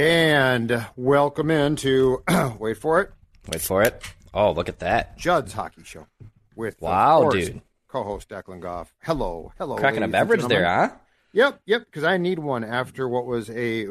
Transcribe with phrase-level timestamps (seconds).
[0.00, 2.24] And welcome into,
[2.58, 3.10] wait for it,
[3.52, 4.02] Wait for it.
[4.32, 5.18] Oh, look at that.
[5.18, 6.06] Judd's Hockey Show
[6.56, 7.60] with Wow, course, dude.
[7.86, 8.94] co-host Declan Goff.
[9.02, 9.76] Hello, hello.
[9.76, 10.88] Cracking a beverage there, huh?
[11.34, 11.84] Yep, yep.
[11.84, 13.88] Because I need one after what was a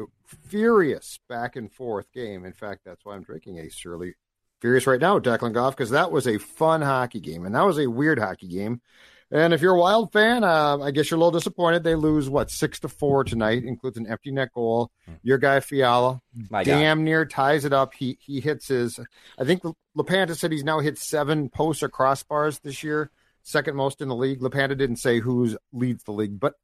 [0.48, 2.44] furious back and forth game.
[2.44, 4.14] In fact, that's why I'm drinking a surly
[4.60, 7.78] furious right now, Declan Goff, because that was a fun hockey game, and that was
[7.78, 8.80] a weird hockey game.
[9.32, 11.84] And if you're a Wild fan, uh, I guess you're a little disappointed.
[11.84, 14.90] They lose what six to four tonight, includes an empty net goal.
[15.22, 16.72] Your guy Fiala, My God.
[16.72, 17.94] damn near ties it up.
[17.94, 18.98] He he hits his.
[19.38, 19.62] I think
[19.96, 23.10] LaPanta said he's now hit seven posts or crossbars this year,
[23.44, 24.40] second most in the league.
[24.40, 26.54] LaPanta didn't say who's leads the league, but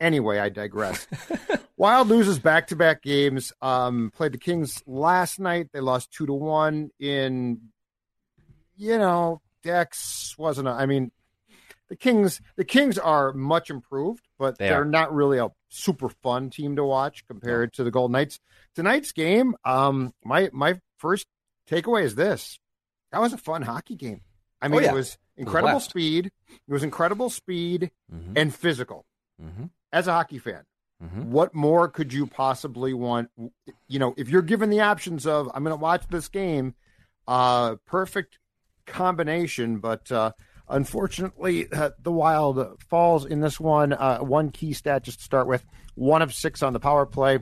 [0.00, 1.06] anyway, I digress.
[1.76, 3.52] Wild loses back to back games.
[3.62, 5.68] Um, played the Kings last night.
[5.72, 6.90] They lost two to one.
[6.98, 7.70] In
[8.76, 10.66] you know, Dex wasn't.
[10.66, 11.12] A, I mean,
[11.90, 12.40] the Kings.
[12.56, 16.84] The Kings are much improved, but They are not really a super fun team to
[16.84, 18.40] watch compared to the Golden Knights.
[18.74, 19.54] Tonight's game.
[19.64, 21.26] Um, my my first
[21.68, 22.58] takeaway is this:
[23.12, 24.22] that was a fun hockey game.
[24.62, 24.90] I mean, Oh, yeah.
[24.92, 26.26] it was incredible speed.
[26.66, 28.32] It was incredible speed Mhm.
[28.36, 29.04] and physical.
[29.42, 29.70] Mhm.
[29.92, 30.64] As a hockey fan,
[31.02, 31.24] Mhm.
[31.26, 33.30] what more could you possibly want?
[33.88, 36.74] You know, if you're given the options of I'm going to watch this game,
[37.26, 38.38] uh, perfect
[38.86, 40.32] combination, but uh,
[40.70, 43.92] unfortunately, uh, the Wild falls in this one.
[43.92, 47.38] Uh, one key stat just to start with: one of six on the power play.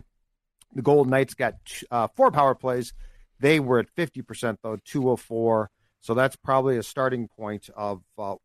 [0.74, 1.54] The Golden Knights got
[1.90, 2.92] uh, four power plays.
[3.40, 5.70] They were at fifty percent though, two of four.
[6.00, 8.36] So that's probably a starting point of uh,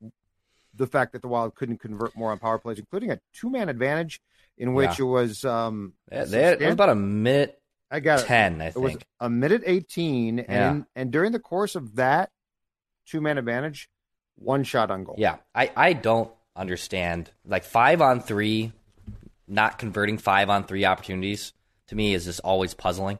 [0.73, 4.19] the fact that the Wild couldn't convert more on power plays, including a two-man advantage
[4.57, 5.05] in which Yeah.
[5.05, 5.45] it was.
[5.45, 7.59] Um, They had- it was about a minute
[7.91, 8.25] I got it.
[8.25, 10.45] 10, I It was a minute 18, Yeah.
[10.49, 12.31] and and during the course of that
[13.05, 13.87] two-man advantage,
[14.35, 15.15] one shot on goal.
[15.17, 17.31] Yeah, I, I don't understand.
[17.45, 18.71] Like five on three,
[19.47, 21.53] not converting five on three opportunities
[21.87, 23.19] to me is just always puzzling.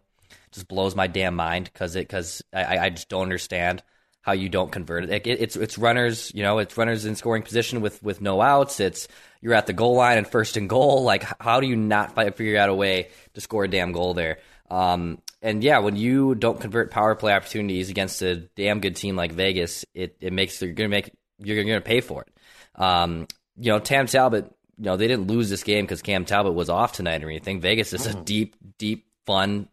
[0.52, 3.82] Just blows my damn mind because it because I, I- just don't understand
[4.22, 5.10] how you don't convert it.
[5.10, 5.42] Like, it.
[5.42, 8.80] It's it's runners, you know, it's runners in scoring position with with no outs.
[8.80, 9.08] It's
[9.42, 11.04] you're at the goal line and first and goal.
[11.04, 14.14] Like how do you not fi- figure out a way to score a damn goal
[14.14, 14.38] there?
[14.70, 19.18] Um, and yeah, when you don't convert power play opportunities against a damn good team
[19.18, 22.82] like Vegas, it, it makes you're gonna make you're gonna pay for it.
[22.82, 23.28] Um,
[23.58, 24.46] you know, Cam Talbot,
[24.78, 27.60] you know, they didn't lose this game because Cam Talbot was off tonight or anything.
[27.60, 29.68] Vegas is a deep, deep, fun,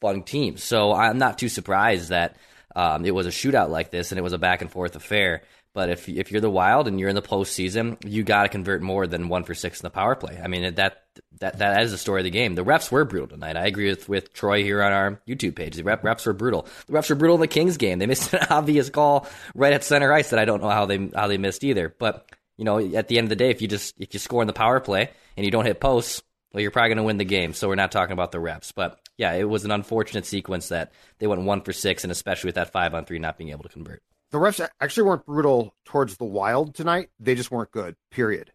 [0.00, 0.56] fun team.
[0.56, 2.36] So I'm not too surprised that
[2.76, 5.42] um, it was a shootout like this and it was a back and forth affair.
[5.78, 8.82] But if if you're the Wild and you're in the postseason, you got to convert
[8.82, 10.40] more than one for six in the power play.
[10.42, 11.04] I mean that
[11.38, 12.56] that that is the story of the game.
[12.56, 13.56] The refs were brutal tonight.
[13.56, 15.76] I agree with, with Troy here on our YouTube page.
[15.76, 16.66] The ref, refs were brutal.
[16.88, 18.00] The refs were brutal in the Kings game.
[18.00, 21.10] They missed an obvious call right at center ice that I don't know how they
[21.14, 21.94] how they missed either.
[21.96, 24.42] But you know, at the end of the day, if you just if you score
[24.42, 27.18] in the power play and you don't hit posts, well, you're probably going to win
[27.18, 27.52] the game.
[27.52, 30.90] So we're not talking about the refs, but yeah, it was an unfortunate sequence that
[31.20, 33.62] they went one for six, and especially with that five on three not being able
[33.62, 34.02] to convert.
[34.30, 37.10] The refs actually weren't brutal towards the Wild tonight.
[37.18, 37.96] They just weren't good.
[38.10, 38.52] Period.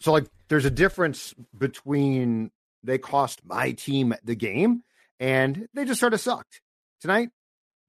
[0.00, 2.50] So like, there's a difference between
[2.82, 4.82] they cost my team the game
[5.18, 6.60] and they just sort of sucked
[7.00, 7.30] tonight.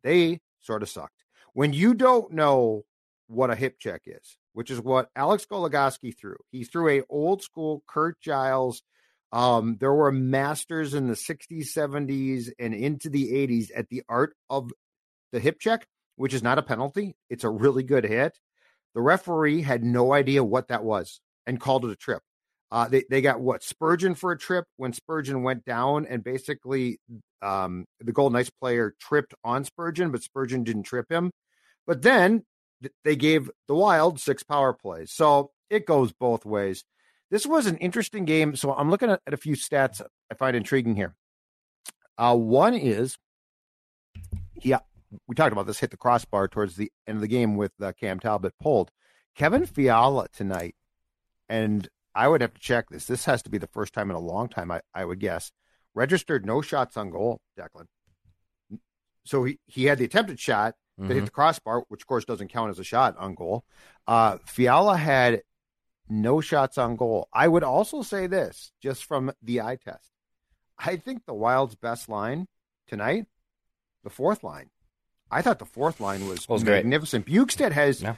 [0.04, 1.24] They sort of sucked.
[1.54, 2.86] When you don't know
[3.28, 6.36] what a hip check is, which is what Alex Goligoski threw.
[6.52, 8.84] He threw a old school Curt Giles.
[9.32, 14.36] Um, there were masters in the 60s, 70s, and into the 80s at the art
[14.50, 14.72] of
[15.32, 15.88] the hip check,
[16.22, 17.16] which is not a penalty.
[17.32, 18.38] It's a really good hit.
[18.94, 22.22] The referee had no idea what that was and called it a trip.
[22.72, 27.00] Uh, they, they got what Spurgeon for a trip when Spurgeon went down, and basically
[27.42, 31.31] um, the Golden Knights player tripped on Spurgeon, but Spurgeon didn't trip him.
[31.88, 32.44] But then
[32.84, 36.86] th- they gave the Wild six power plays, so it goes both ways.
[37.31, 38.56] This was an interesting game.
[38.56, 41.16] So I'm looking at, at a few stats I find intriguing here.
[42.16, 43.18] Uh, one is,
[44.62, 44.80] yeah,
[45.28, 47.92] we talked about this hit the crossbar towards the end of the game with uh,
[48.00, 48.92] Cam Talbot pulled.
[49.36, 50.75] Kevin Fiala tonight,
[51.48, 53.06] and I would have to check this.
[53.06, 55.52] This has to be the first time in a long time, I, I would guess.
[55.94, 57.86] Registered no shots on goal, Declan.
[59.25, 60.75] So he, he had the attempted shot,
[61.08, 63.64] that hit the crossbar, which of course doesn't count as a shot on goal.
[64.07, 65.42] Uh, Fiala had
[66.10, 67.28] no shots on goal.
[67.34, 70.10] I would also say this, just from the eye test.
[70.78, 72.48] I think the Wild's best line
[72.88, 73.25] tonight,
[74.04, 74.69] the fourth line.
[75.31, 76.83] I thought the fourth line was, Was great.
[76.86, 77.25] magnificent.
[77.25, 78.16] Bjugstad has Yeah.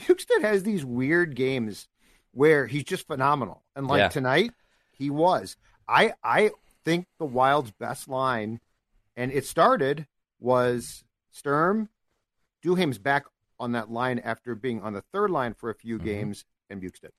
[0.00, 1.88] Bjugstad has these weird games
[2.32, 4.08] where he's just phenomenal, and like Yeah.
[4.08, 4.52] tonight,
[4.92, 5.56] he was.
[5.88, 6.52] I I
[6.84, 8.60] think the Wild's best line,
[9.16, 10.06] and it started
[10.40, 11.88] was Sturm,
[12.62, 13.24] Duhaime's back
[13.60, 16.06] on that line after being on the third line for a few Mm-hmm.
[16.06, 17.10] games, and Bjugstad.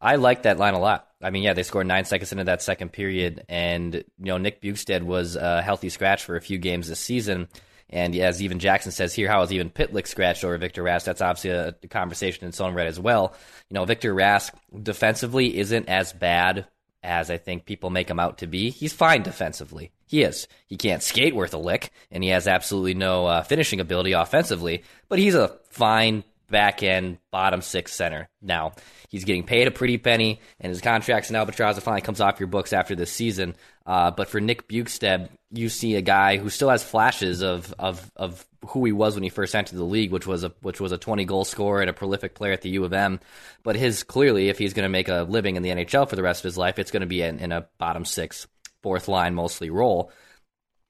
[0.00, 1.08] I like that line a lot.
[1.22, 4.60] I mean, yeah, they scored nine seconds into that second period, and you know Nick
[4.60, 7.48] Bjugstad was a healthy scratch for a few games this season.
[7.90, 11.04] And as even Jackson says here, how is even Pitlick scratched over Victor Rask?
[11.04, 13.34] That's obviously a, conversation in its own right as well.
[13.68, 14.50] You know, Victor Rask
[14.82, 16.66] defensively isn't as bad
[17.02, 18.70] as I think people make him out to be.
[18.70, 19.92] He's fine defensively.
[20.06, 20.48] He is.
[20.66, 24.82] He can't skate worth a lick, and he has absolutely no uh, finishing ability offensively.
[25.08, 28.28] But he's a fine back end bottom six center.
[28.40, 28.74] Now
[29.08, 31.76] he's getting paid a pretty penny, and his contract's in albatross.
[31.76, 33.56] It finally comes off your books after this season.
[33.84, 38.08] Uh, but for Nick Bjugstad, you see a guy who still has flashes of of
[38.14, 40.92] of who he was when he first entered the league, which was a which was
[40.92, 43.18] a 20 goal scorer and a prolific player at the U of M.
[43.64, 46.22] But his clearly, if he's going to make a living in the NHL for the
[46.22, 48.46] rest of his life, it's going to be in, in a bottom six,
[48.80, 50.12] fourth line mostly role.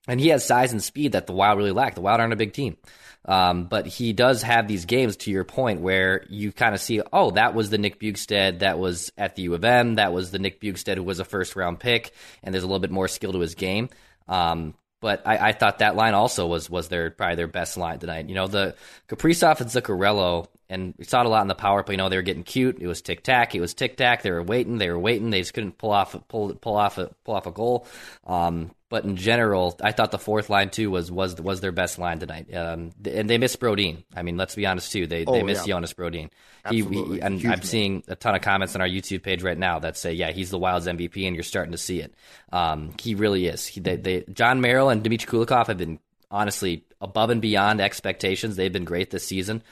[0.07, 1.95] And he has size and speed that the Wild really lack.
[1.95, 2.77] The Wild aren't a big team.
[3.25, 7.01] Um, but he does have these games, to your point, where you kind of see,
[7.11, 9.95] oh, that was the Nick Bjugstad that was at the U of M.
[9.95, 12.11] That was the Nick Bjugstad who was a first round pick,
[12.43, 13.89] and there's a little bit more skill to his game.
[14.27, 17.99] Um, but I, I thought that line also was was their probably their best line
[17.99, 18.27] tonight.
[18.29, 18.75] You know, the
[19.07, 21.93] Kaprizov and Zuccarello, and we saw it a lot in the power play.
[21.93, 22.79] You know, they were getting cute.
[22.79, 23.55] It was tic tac.
[23.55, 24.21] It was tic tac.
[24.21, 24.77] They were waiting.
[24.77, 25.29] They were waiting.
[25.29, 27.87] They just couldn't pull off pull pull off a pull off a goal.
[28.25, 31.97] Um, but in general, I thought the fourth line too was was was their best
[31.97, 32.53] line tonight.
[32.53, 34.03] Um, and they missed Brodin.
[34.15, 35.07] I mean, let's be honest too.
[35.07, 35.73] They they Oh, missed yeah.
[35.73, 36.29] Jonas Brodin.
[36.69, 37.15] He, Absolutely.
[37.17, 37.61] he and Huge I'm man.
[37.63, 40.49] seeing a ton of comments on our YouTube page right now that say, yeah, he's
[40.51, 42.13] the Wild's MVP, and you're starting to see it.
[42.51, 43.65] Um, he really is.
[43.65, 45.99] He, they, they, Jon Merrill and Dmitry Kulikov have been
[46.31, 48.55] honestly above and beyond expectations.
[48.55, 49.63] They've been great this season.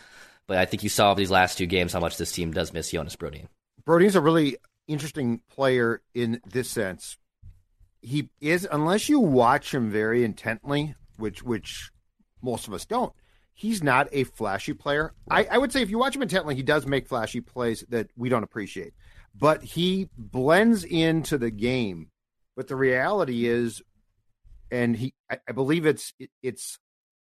[0.46, 2.74] But I think you saw over these last two games how much this team does
[2.74, 3.48] miss Jonas Brodin.
[3.88, 4.58] Brodin's a really
[4.88, 7.18] interesting player in this sense.
[8.04, 11.90] He is, unless you watch him very intently, which which
[12.42, 13.14] most of us don't.
[13.54, 15.14] He's not a flashy player.
[15.30, 18.10] I, I would say if you watch him intently, he does make flashy plays that
[18.18, 18.94] we don't appreciate.
[19.34, 22.10] But he blends into the game.
[22.58, 23.82] But the reality is,
[24.70, 26.78] and he, I, I believe it's it, it's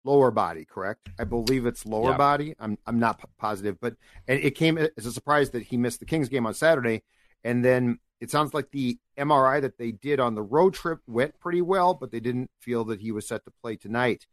[0.05, 1.11] lower body, correct?
[1.19, 2.17] I believe it's lower Yeah.
[2.17, 2.55] body.
[2.59, 3.95] I'm I'm not positive, but
[4.27, 7.03] and it came as a surprise that he missed the Kings game on Saturday,
[7.45, 11.41] and then it sounds like the MRI that they did on the road trip went
[11.41, 14.29] pretty well, but they didn't feel that he was set to play tonight.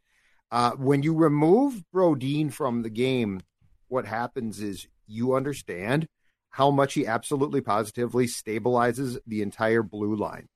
[0.52, 3.40] Uh, when you remove Brodin from the game,
[3.88, 6.06] what happens is you understand
[6.50, 10.46] how much he absolutely positively stabilizes the entire blue line.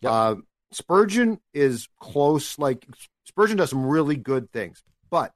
[0.00, 0.12] Yep.
[0.12, 0.34] Uh,
[0.72, 2.58] Spurgeon is close.
[2.58, 2.84] Like
[3.24, 5.32] Spurgeon does some really good things, but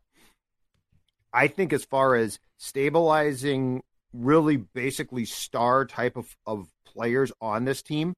[1.33, 7.83] I think as far as stabilizing really basically star type of, of players on this
[7.83, 8.15] team,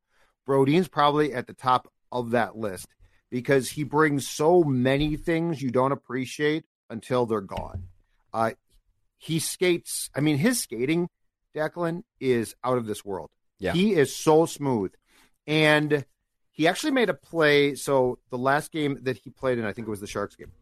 [0.46, 2.88] Brodin's probably at the top of that list
[3.30, 7.84] because he brings so many things you don't appreciate until they're gone.
[8.32, 8.52] Uh,
[9.18, 10.10] he skates.
[10.14, 11.08] I mean, his skating,
[11.54, 13.30] Declan, is out of this world.
[13.58, 13.72] Yeah.
[13.72, 14.92] He is so smooth.
[15.46, 16.04] And
[16.52, 17.74] he actually made a play.
[17.74, 20.52] So the last game that he played in, I think it was the Sharks game.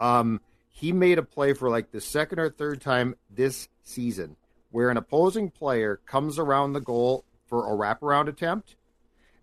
[0.00, 0.40] Um,
[0.70, 4.36] he made a play for like the second or third time this season
[4.74, 8.74] where an opposing player comes around the goal for a wraparound attempt,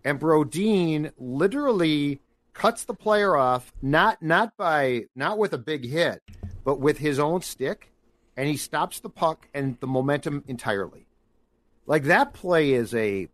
[0.04, 2.20] and Brodin literally
[2.52, 6.22] cuts the player off, not not by not with a big hit,
[6.66, 7.94] but with his own stick,
[8.36, 11.08] and he stops the puck and the momentum entirely.
[11.86, 13.30] Like that play is a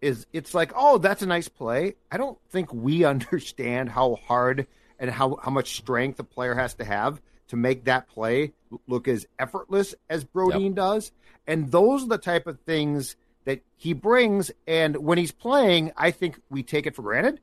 [0.00, 1.96] is it's like, oh, that's a nice play.
[2.12, 4.68] I don't think we understand how hard
[5.00, 8.52] and how, how much strength a player has to have to make that play
[8.86, 11.12] look as effortless as Brodin does.
[11.46, 14.50] And those are the type of things that he brings.
[14.66, 17.40] And when he's playing, I think we take it for granted.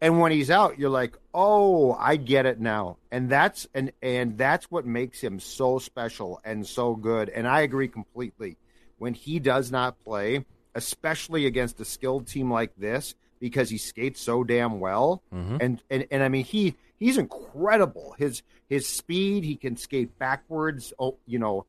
[0.00, 2.96] And when he's out, you're like, oh, I get it now.
[3.10, 7.28] And that's and and that's what makes him so special and so good.
[7.28, 8.56] And I agree completely.
[8.98, 14.20] When he does not play, especially against a skilled team like this, because he skates
[14.20, 15.22] so damn well.
[15.34, 15.56] Mm-hmm.
[15.60, 18.14] And, and and I mean he he's incredible.
[18.16, 21.66] His his speed, he can skate backwards, oh, you know,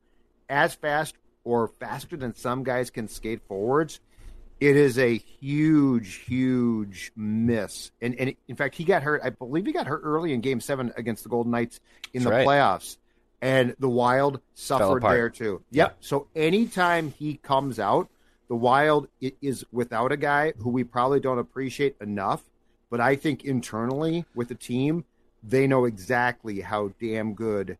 [0.48, 3.98] as fast or faster than some guys can skate forwards.
[4.60, 7.90] It is a huge, huge miss.
[8.00, 9.20] And, and in fact, he got hurt.
[9.24, 11.80] I believe he got hurt early in game seven against the Golden Knights
[12.14, 12.46] in That's the right.
[12.46, 12.96] playoffs.
[13.40, 15.64] And the Wild suffered there too.
[15.72, 15.96] Yep.
[15.98, 18.08] So anytime he comes out,
[18.48, 22.44] the Wild is without a guy who we probably don't appreciate enough.
[22.88, 25.04] But I think internally with the team,
[25.42, 27.78] they know exactly how damn good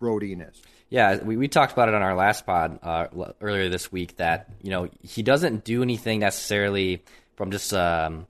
[0.00, 0.62] Brodin is.
[0.88, 3.06] Yeah, we, we talked about it on our last pod uh,
[3.40, 7.02] earlier this week that you know he doesn't do anything necessarily
[7.36, 8.26] from just um,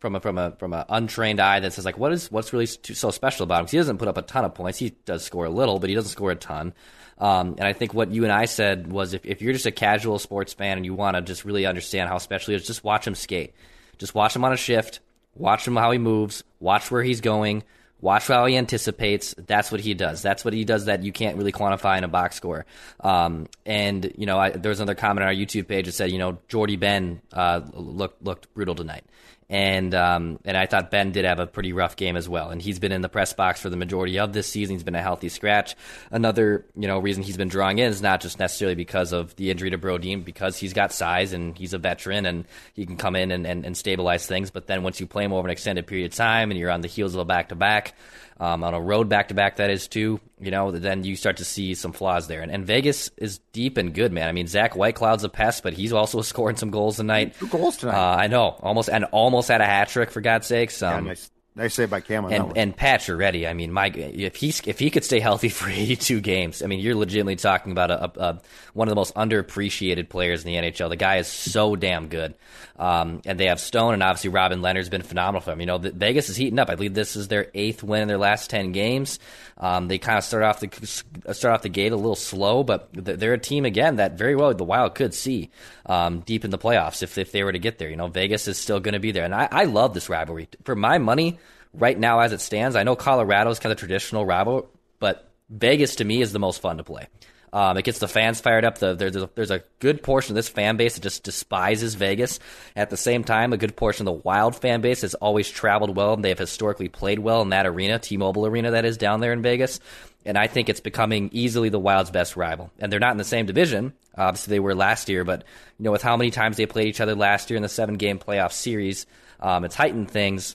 [0.00, 2.66] from a from a from an untrained eye that says like what is what's really
[2.66, 3.64] so special about him?
[3.66, 4.78] 'Cause he doesn't put up a ton of points.
[4.78, 6.72] He does score a little, but he doesn't score a ton.
[7.18, 9.70] Um, and I think what you and I said was if, if you're just a
[9.70, 12.82] casual sports fan and you want to just really understand how special he is, just
[12.82, 13.52] watch him skate.
[13.98, 15.00] Just watch him on a shift.
[15.36, 16.42] Watch him how he moves.
[16.60, 17.62] Watch where he's going.
[18.00, 19.34] Watch how he anticipates.
[19.36, 20.22] That's what he does.
[20.22, 22.66] That's what he does that you can't really quantify in a box score.
[23.00, 26.10] Um, and you know, I, there was another comment on our YouTube page that said,
[26.10, 29.04] you know, Jordie Benn uh, looked looked brutal tonight.
[29.50, 32.50] And um, and I thought Benn did have a pretty rough game as well.
[32.50, 34.76] And he's been in the press box for the majority of this season.
[34.76, 35.74] He's been a healthy scratch.
[36.12, 39.50] Another you know reason he's been drawing in is not just necessarily because of the
[39.50, 43.16] injury to Brodin, because he's got size and he's a veteran and he can come
[43.16, 44.52] in and, and, and stabilize things.
[44.52, 46.82] But then once you play him over an extended period of time and you're on
[46.82, 47.94] the heels of a back to back,
[48.40, 51.44] on a road back to back that is too, you know, then you start to
[51.44, 52.40] see some flaws there.
[52.40, 54.28] And, and Vegas is deep and good, man.
[54.28, 57.34] I mean, Zach Whitecloud's a pest, but he's also scoring some goals tonight.
[57.38, 57.94] Two goals tonight.
[57.94, 60.80] Uh, I know, almost and almost had a hat trick for God's sakes.
[60.80, 61.30] Yeah, Um, nice,
[61.60, 62.56] nice save by Cam on that and one.
[62.56, 63.46] and.
[63.46, 66.80] I mean, my if he's if he could stay healthy for 82 games, I mean,
[66.80, 68.40] you're legitimately talking about a, a, a
[68.74, 70.88] one of the most underappreciated players in the NHL.
[70.88, 72.34] The guy is so damn good.
[72.78, 75.60] Um, and they have Stone, and obviously Robin Lehner's been phenomenal for them.
[75.60, 76.70] You know, the, Vegas is heating up.
[76.70, 79.18] I believe this is their eighth win in their last 10 games.
[79.58, 80.86] Um, they kind of start off the
[81.34, 84.54] start off the gate a little slow, but they're a team again that very well
[84.54, 85.50] the Wild could see
[85.84, 87.90] um, deep in the playoffs if if they were to get there.
[87.90, 90.48] You know, Vegas is still going to be there, and I, I love this rivalry.
[90.64, 91.38] For my money,
[91.74, 95.96] right now as it stands, I know Colorado is kind of traditional rival, but Vegas
[95.96, 97.06] to me is the most fun to play.
[97.52, 98.78] Um, it gets the fans fired up.
[98.78, 102.38] The, there's, a, there's a good portion of this fan base that just despises Vegas.
[102.76, 105.96] At the same time, a good portion of the Wild fan base has always traveled
[105.96, 109.20] well, and they have historically played well in that arena, T-Mobile Arena, that is down
[109.20, 109.80] there in Vegas.
[110.24, 112.70] And I think it's becoming easily the Wild's best rival.
[112.78, 113.94] And they're not in the same division.
[114.16, 115.44] Obviously, they were last year, but
[115.78, 118.18] you know, with how many times they played each other last year in the seven-game
[118.20, 119.06] playoff series,
[119.40, 120.54] um, it's heightened things.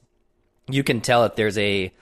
[0.69, 1.93] You can tell that there's a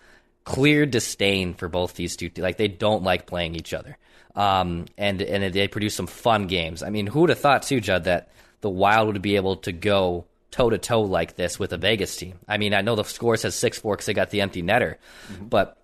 [0.44, 2.30] clear disdain for both these two.
[2.38, 3.98] Like they don't like playing each other.
[4.36, 6.82] Um, and and they produce some fun games.
[6.82, 8.30] I mean, who would have thought too, Judd, that
[8.62, 12.16] the Wild would be able to go toe to toe like this with a Vegas
[12.16, 12.40] team?
[12.48, 14.96] I mean, I know the score says six four because they got the empty netter,
[15.40, 15.78] but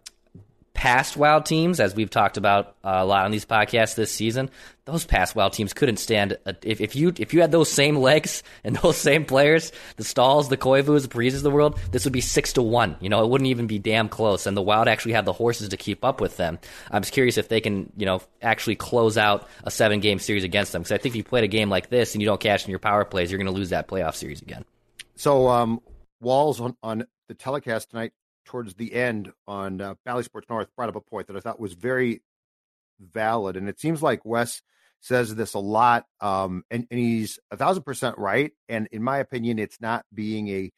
[0.80, 4.50] past Wild teams, as we've talked about uh, a lot on these podcasts this season,
[4.86, 7.98] those past Wild teams couldn't stand a, if, if you if you had those same
[7.98, 12.06] legs and those same players, the Staals, the Koivus, the Parizes of the world, this
[12.06, 12.96] would be six to one.
[13.02, 14.48] You know, it wouldn't even be damn close.
[14.48, 16.60] And the Wild actually had the horses to keep up with them.
[16.90, 20.46] I'm just curious if they can, you know, actually close out a seven game series
[20.46, 20.84] against them.
[20.84, 22.70] Because I think if you played a game like this and you don't cash in
[22.70, 24.64] your power plays, you're going to lose that playoff series again.
[25.18, 25.82] So um,
[26.22, 28.14] Walz on, on the telecast tonight,
[28.50, 31.60] towards the end on uh, Bally Sports North, brought up a point that I thought
[31.60, 32.24] was very
[33.00, 34.64] valid, and it seems like Wes
[35.02, 38.52] says this a lot, um, and, and he's a thousand percent right.
[38.68, 40.72] And in my opinion, it's not being a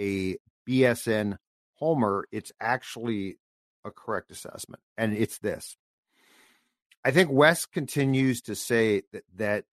[0.00, 1.36] a BSN
[1.74, 3.36] homer; it's actually
[3.84, 5.76] a correct assessment, and it's this.
[7.04, 9.64] I think Wes continues to say that that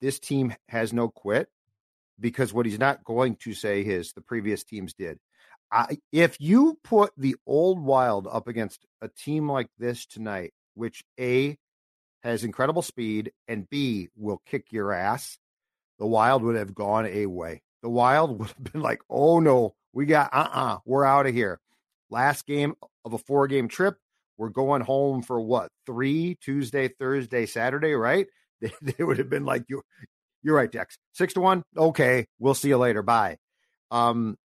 [0.00, 1.48] this team has no quit
[2.18, 5.20] because what he's not going to say is the previous teams did.
[5.70, 11.04] I, if you put the old Wild up against a team like this tonight, which
[11.18, 11.56] A
[12.22, 15.38] has incredible speed and B will kick your ass,
[15.98, 17.62] the Wild would have gone a way.
[17.82, 21.04] The Wild would have been like, oh no, we got uh uh-uh, uh, we are
[21.04, 21.60] out of here.
[22.10, 23.96] Last game of a four game trip,
[24.38, 28.26] we're going home for what three Tuesday, Thursday, Saturday, right?
[28.58, 29.82] They, they would have been like, you,
[30.42, 30.96] you're right, Dex.
[31.12, 31.62] Six to one.
[31.76, 33.02] Okay, we'll see you later.
[33.02, 33.36] Bye.
[33.90, 34.38] Um,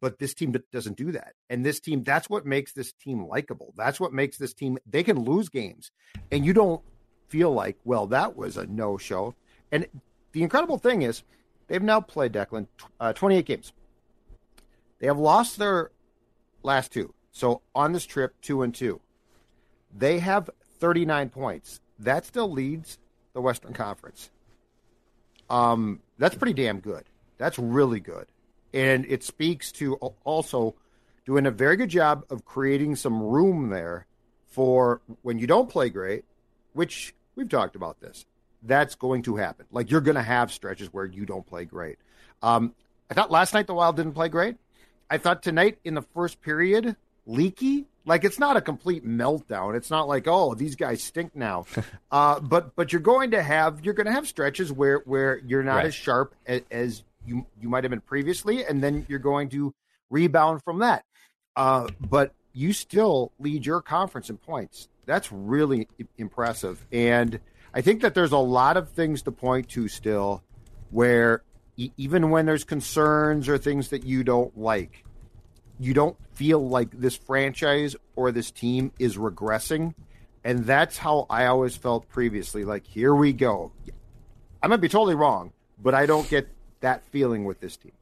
[0.00, 1.34] but this team doesn't do that.
[1.50, 3.72] And this team, that's what makes this team likable.
[3.76, 5.90] That's what makes this team, they can lose games
[6.30, 6.82] and you don't
[7.28, 9.34] feel like, well, that was a no show.
[9.72, 9.86] And
[10.32, 11.22] the incredible thing is,
[11.68, 12.66] they've now played Declan
[13.00, 13.72] uh, 28 games.
[14.98, 15.90] They have lost their
[16.62, 17.14] last two.
[17.32, 19.00] So on this trip, two and two,
[19.96, 21.80] they have 39 points.
[21.98, 22.98] That still leads
[23.34, 24.30] the Western Conference.
[25.48, 27.04] Um, that's pretty damn good.
[27.38, 28.26] That's really good
[28.76, 30.74] and it speaks to also
[31.24, 34.06] doing a very good job of creating some room there
[34.46, 36.24] for when you don't play great,
[36.74, 38.24] which we've talked about this.
[38.62, 39.66] That's going to happen.
[39.72, 41.98] Like you're going to have stretches where you don't play great.
[42.42, 42.74] Um,
[43.10, 44.56] I thought last night the Wild didn't play great.
[45.10, 47.86] I thought tonight in the first period, leaky.
[48.04, 49.74] Like it's not a complete meltdown.
[49.76, 51.66] It's not like oh these guys stink now,
[52.10, 55.64] uh, but but you're going to have you're going to have stretches where where you're
[55.64, 55.86] not Right.
[55.86, 59.74] as sharp as, as you you might have been previously, and then you're going to
[60.10, 61.04] rebound from that.
[61.56, 64.88] Uh, but you still lead your conference in points.
[65.06, 67.40] That's really impressive, and
[67.74, 70.42] I think that there's a lot of things to point to still,
[70.90, 71.42] where
[71.76, 75.04] e- even when there's concerns or things that you don't like,
[75.78, 79.94] you don't feel like this franchise or this team is regressing.
[80.42, 82.64] And that's how I always felt previously.
[82.64, 83.72] Like, here we go.
[84.62, 86.48] I might be totally wrong, but I don't get
[86.80, 87.92] that feeling with this team.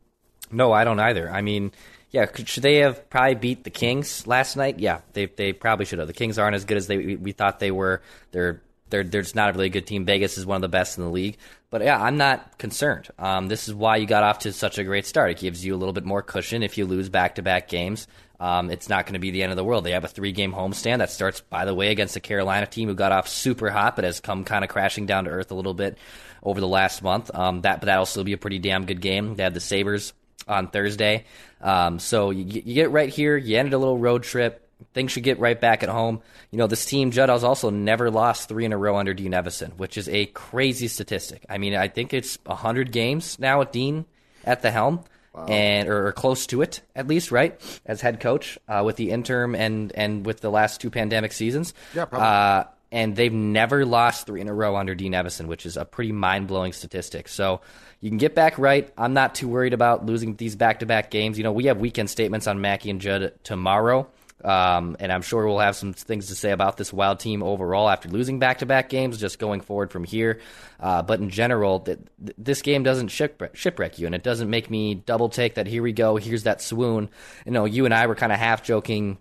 [0.50, 1.30] No, I don't either.
[1.30, 1.72] I mean,
[2.10, 4.78] yeah, could, should they have probably beat the Kings last night?
[4.78, 6.08] Yeah, they they probably should have.
[6.08, 8.02] The Kings aren't as good as they we, we thought they were.
[8.30, 10.04] They're they're they're just not a really good team.
[10.04, 11.38] Vegas is one of the best in the league.
[11.70, 13.08] But yeah, I'm not concerned.
[13.18, 15.32] Um, this is why you got off to such a great start.
[15.32, 18.06] It gives you a little bit more cushion if you lose back to back games.
[18.40, 19.84] Um, it's not going to be the end of the world.
[19.84, 22.88] They have a three game homestand that starts, by the way, against the Carolina team
[22.88, 25.54] who got off super hot but has come kind of crashing down to earth a
[25.54, 25.98] little bit
[26.42, 27.34] over the last month.
[27.34, 29.36] Um, that but that'll still be a pretty damn good game.
[29.36, 30.12] They have the Sabres
[30.48, 31.24] on Thursday.
[31.60, 33.36] Um, so you, you get right here.
[33.36, 34.60] You ended a little road trip.
[34.92, 36.20] Things should get right back at home.
[36.50, 39.32] You know, this team, Judd, has also never lost three in a row under Dean
[39.32, 41.46] Evason, which is a crazy statistic.
[41.48, 44.04] I mean, I think it's 100 games now with Dean
[44.44, 45.04] at the helm.
[45.48, 47.60] And or, or close to it, at least, right?
[47.84, 51.74] As head coach, uh, with the interim and and with the last two pandemic seasons,
[51.94, 52.26] Yeah, probably.
[52.26, 55.84] uh, and they've never lost three in a row under Dean Evason, which is a
[55.84, 57.26] pretty mind blowing statistic.
[57.28, 57.60] So
[58.00, 58.88] you can get back right.
[58.96, 61.36] I'm not too worried about losing these back to back games.
[61.36, 64.06] You know, we have weekend statements on Mackey and Judd tomorrow.
[64.44, 67.88] Um, and I'm sure we'll have some things to say about this wild team overall
[67.88, 70.40] after losing back to back games, just going forward from here.
[70.78, 74.50] Uh, but in general, th- th- this game doesn't shipwreck, shipwreck you, and it doesn't
[74.50, 77.08] make me double take that here we go, here's that swoon.
[77.46, 79.18] You know, you and I were kind of half joking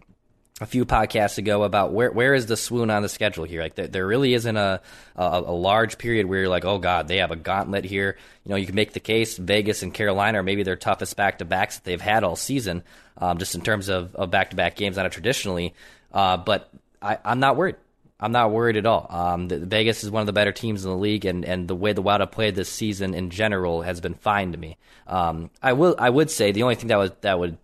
[0.63, 3.61] a few podcasts ago about where where is the swoon on the schedule here.
[3.61, 4.79] Like there, there really isn't a,
[5.17, 8.17] a a large period where you're like, oh god, they have a gauntlet here.
[8.45, 11.39] You know, you can make the case Vegas and Carolina are maybe their toughest back
[11.39, 12.81] to backs that they've had all season,
[13.17, 15.73] um, just in terms of back to back games, on not traditionally.
[16.13, 16.69] Uh, but
[17.01, 17.75] I, I'm not worried.
[18.17, 19.05] I'm not worried at all.
[19.09, 21.75] Um, the, Vegas is one of the better teams in the league, and, and the
[21.75, 24.77] way the Wild have played this season in general has been fine to me.
[25.07, 27.57] Um, I will I would say the only thing that was that would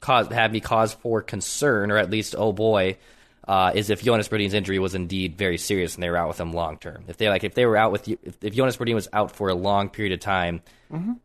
[0.00, 2.96] cause have me cause for concern, or at least oh boy,
[3.46, 6.38] uh, is if Jonas Brodin's injury was indeed very serious and they were out with
[6.38, 7.04] him long term.
[7.08, 9.34] If they like if they were out with you, if, if Jonas Brodin was out
[9.34, 10.62] for a long period of time,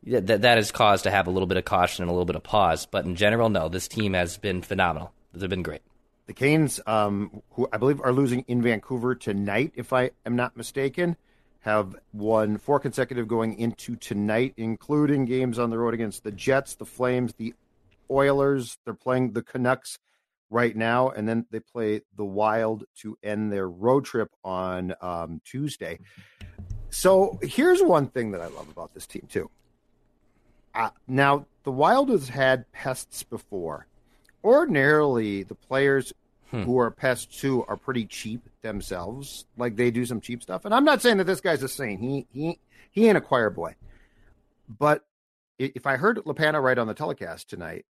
[0.04, 2.26] that that that is cause to have a little bit of caution and a little
[2.26, 2.86] bit of pause.
[2.86, 5.12] But in general, no, this team has been phenomenal.
[5.34, 5.82] They've been great.
[6.26, 10.56] The Canes, um, who I believe are losing in Vancouver tonight, if I am not
[10.56, 11.18] mistaken,
[11.60, 16.76] have won four consecutive going into tonight, including games on the road against the Jets,
[16.76, 17.54] the Flames, the
[18.14, 18.78] Oilers.
[18.86, 19.98] They're playing the Canucks
[20.50, 25.42] right now, and then they play the Wild to end their road trip on um,
[25.44, 26.00] Tuesday.
[26.90, 29.50] So here's one thing that I love about this team too.
[30.76, 33.88] Uh, now the Wild has had pests before.
[34.44, 36.14] Ordinarily, the players
[36.52, 39.46] who are pests too are pretty cheap themselves.
[39.58, 42.00] Like they do some cheap stuff, and I'm not saying that this guy's a saint.
[42.00, 42.60] He he
[42.92, 43.76] he ain't a choir boy.
[44.70, 45.04] But
[45.58, 47.86] if I heard LaPanta right on the telecast tonight,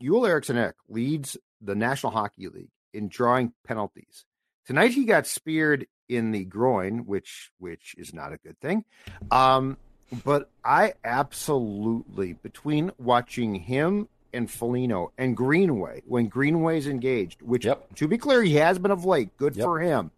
[0.00, 4.24] Joel Eriksson Ek leads the National Hockey League in drawing penalties.
[4.66, 8.84] Tonight he got speared in the groin, which which is not a good thing.
[9.30, 9.76] Um,
[10.24, 17.94] but I absolutely between watching him and Foligno and Greenway when Greenway's engaged, which Yep.
[17.96, 19.36] to be clear, he has been of late.
[19.36, 19.64] Good Yep.
[19.64, 20.10] for him.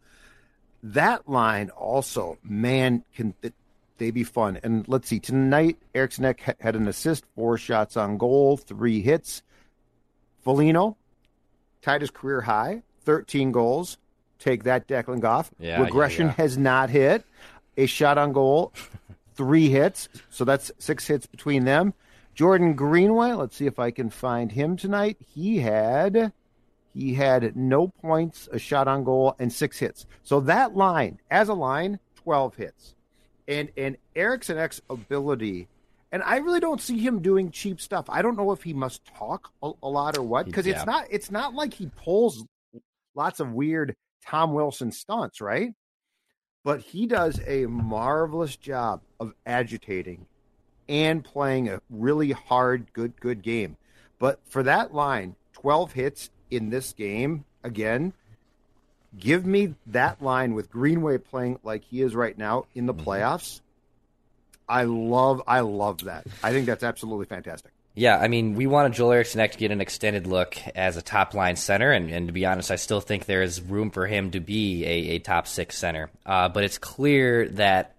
[0.83, 3.55] That line also, man, can th-
[3.99, 4.59] they be fun?
[4.63, 9.43] And let's see, tonight Eriksson had an assist, four shots on goal, three hits.
[10.41, 10.97] Foligno
[11.83, 13.99] tied his career high, 13 goals.
[14.39, 15.51] Take that, Declan Goff.
[15.59, 16.33] Yeah, yeah, Regression yeah.
[16.35, 17.25] has not hit.
[17.77, 18.73] A shot on goal,
[19.35, 20.09] three hits.
[20.31, 21.95] So that's six hits between them.
[22.35, 25.17] Jordan Greenway, let's see if I can find him tonight.
[25.35, 26.33] He had
[26.95, 30.07] he had no points, a shot on goal, and six hits.
[30.23, 32.95] So that line, as a line, 12 hits.
[33.47, 35.69] And and Eriksson Ek's ability,
[36.11, 38.07] and I really don't see him doing cheap stuff.
[38.09, 40.77] I don't know if he must talk a, a lot or what, because Yeah.
[40.77, 42.45] it's not it's not like he pulls
[43.15, 43.95] lots of weird
[44.25, 45.75] Tom Wilson stunts, right?
[46.65, 50.27] But he does a marvelous job of agitating
[50.89, 53.77] and playing a really hard, good, good game.
[54.19, 58.13] But for that line, 12 hits in this game, again,
[59.19, 63.09] give me that line with Greenway playing like he is right now in the mm-hmm.
[63.09, 63.61] playoffs.
[64.69, 66.27] I love I love that.
[66.43, 67.73] I think that's absolutely fantastic.
[67.95, 71.03] Yeah, I mean, we wanted Joel Eriksson Ek to get an extended look as a
[71.03, 74.07] top line center, and, and to be honest, I still think there is room for
[74.07, 76.09] him to be a, a top six center.
[76.25, 77.97] Uh, but it's clear that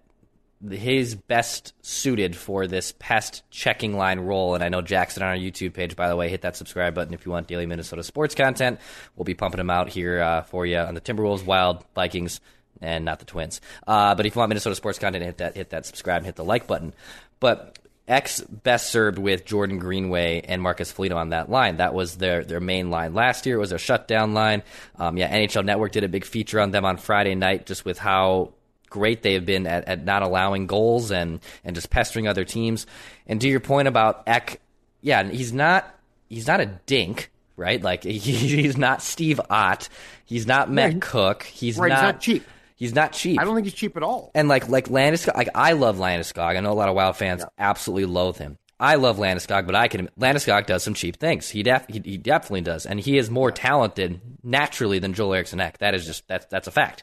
[0.70, 4.54] his best suited for this pest checking line role.
[4.54, 7.14] And I know Jackson on our YouTube page, by the way, hit that subscribe button
[7.14, 8.78] if you want daily Minnesota sports content.
[9.16, 12.40] We'll be pumping them out here uh, for you on the Timberwolves, Wild, Vikings,
[12.80, 13.60] and not the Twins.
[13.86, 16.36] Uh, but if you want Minnesota sports content, hit that hit that subscribe and hit
[16.36, 16.94] the like button.
[17.40, 17.78] But
[18.08, 21.76] Ek's best served with Jordan Greenway and Marcus Foligno on that line.
[21.76, 23.56] That was their their main line last year.
[23.56, 24.62] It was their shutdown line.
[24.98, 27.98] Um, yeah, NHL Network did a big feature on them on Friday night, just with
[27.98, 28.52] how
[28.88, 32.86] great they have been at, at not allowing goals and and just pestering other teams.
[33.26, 34.60] And to your point about Ek,
[35.00, 35.94] yeah, he's not
[36.28, 37.80] he's not a dink, right?
[37.80, 39.88] Like he, he's not Steve Ott,
[40.24, 41.02] he's not Matt Right.
[41.02, 42.44] Cooke, he's Right, he's not not cheap.
[42.80, 43.38] He's not cheap.
[43.38, 44.30] I don't think he's cheap at all.
[44.34, 46.56] And like like Landeskog, like I love Landeskog.
[46.56, 48.56] I know a lot of Wild fans absolutely loathe him.
[48.80, 51.50] I love Landeskog, but I can Landeskog does some cheap things.
[51.50, 55.60] He def he, he definitely does, and he is more talented naturally than Joel Eriksson
[55.60, 55.76] Ek.
[55.76, 57.02] That is just that's that's a fact.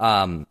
[0.00, 0.46] Um,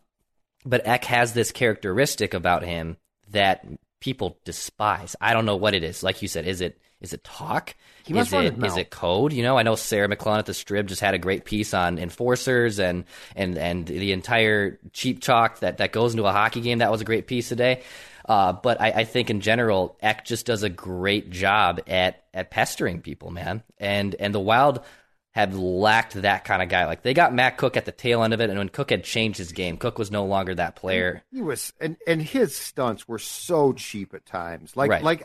[0.63, 2.97] but Ek has this characteristic about him
[3.31, 3.65] that
[3.99, 5.15] people despise.
[5.19, 6.03] I don't know what it is.
[6.03, 7.75] Like you said, is it is it talk?
[8.05, 8.71] He must is run it his mouth.
[8.71, 9.33] is it code?
[9.33, 11.97] You know, I know Sarah McLellan at the Strib just had a great piece on
[11.99, 13.03] enforcers and
[13.35, 16.79] and and the entire cheap talk that that goes into a hockey game.
[16.79, 17.83] That was a great piece today.
[18.27, 22.49] Uh, but I, I think in general, Ek just does a great job at at
[22.51, 23.63] pestering people, man.
[23.77, 24.83] And and the Wild
[25.31, 26.85] have lacked that kind of guy.
[26.87, 29.03] Like they got Matt Cooke at the tail end of it, and when Cooke had
[29.03, 31.23] changed his game, Cooke was no longer that player.
[31.31, 34.75] He was and and his stunts were so cheap at times.
[34.75, 35.03] Like Right.
[35.03, 35.23] like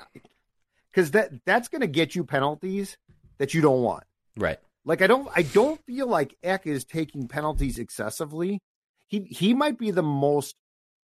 [0.92, 2.96] because that that's going to get you penalties
[3.38, 4.04] that you don't want.
[4.36, 4.58] Right.
[4.84, 8.60] Like I don't I don't feel like Ek is taking penalties excessively.
[9.06, 10.56] He he might be the most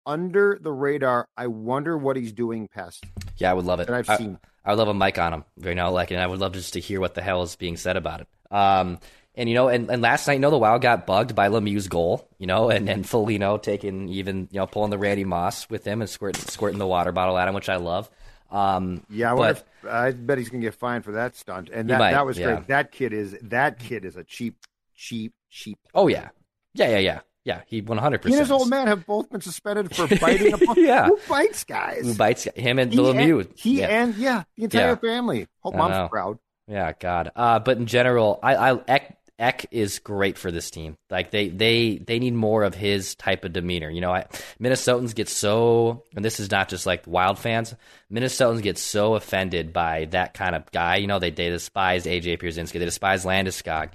[0.05, 1.27] under the radar.
[1.35, 3.05] I wonder what he's doing past
[3.37, 3.89] Yeah, I would love it.
[3.89, 4.39] I've I, seen.
[4.65, 6.73] I would love a mic on him right now, like, and I would love just
[6.73, 8.27] to hear what the hell is being said about it.
[8.51, 8.99] Um,
[9.35, 11.87] and you know, and, and last night, you know, the Wild got bugged by Lemieux's
[11.87, 15.85] goal, you know, and and Foligno taking even you know pulling the Randy Moss with
[15.85, 18.09] him and squirting squirting the water bottle at him, which I love.
[18.51, 21.69] Um, Yeah, I, but if, I bet he's going to get fined for that stunt.
[21.69, 22.55] And that, might, that was yeah.
[22.55, 22.67] great.
[22.67, 24.55] That kid is that kid is a cheap,
[24.95, 25.77] cheap, cheap.
[25.93, 26.29] oh yeah,
[26.73, 27.61] yeah, yeah, yeah, yeah.
[27.67, 28.35] He one hundred percent.
[28.35, 31.07] He and his old man have both been suspended for biting a Yeah.
[31.07, 32.03] Who bites guys?
[32.05, 33.41] Who bites him and he Lemieux?
[33.41, 33.87] And, he yeah.
[33.87, 34.95] and yeah, the entire Yeah.
[34.95, 35.47] family.
[35.61, 36.07] Hope I mom's know.
[36.09, 36.39] proud.
[36.69, 37.31] Yeah, God.
[37.35, 38.99] Uh, but in general, I, I
[39.39, 40.97] Ek, is great for this team.
[41.09, 43.89] Like they, they, they need more of his type of demeanor.
[43.89, 44.25] You know, I,
[44.59, 47.75] Minnesotans get so, and this is not just like Wild fans.
[48.11, 50.95] Minnesotans get so offended by that kind of guy.
[50.97, 53.89] You know, they they despise AJ Pierzynski, they despise Landeskog.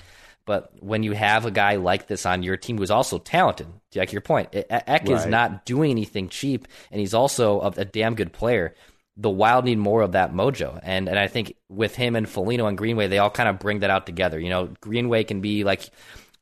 [0.44, 4.12] But when you have a guy like this on your team who's also talented, like
[4.12, 8.32] your point, Ek is not doing anything cheap, and he's also a, a damn good
[8.32, 8.74] player
[9.16, 12.66] the Wild need more of that mojo, and and I think with him and Foligno
[12.66, 14.38] and Greenway, they all kind of bring that out together.
[14.38, 15.90] You know, Greenway can be like,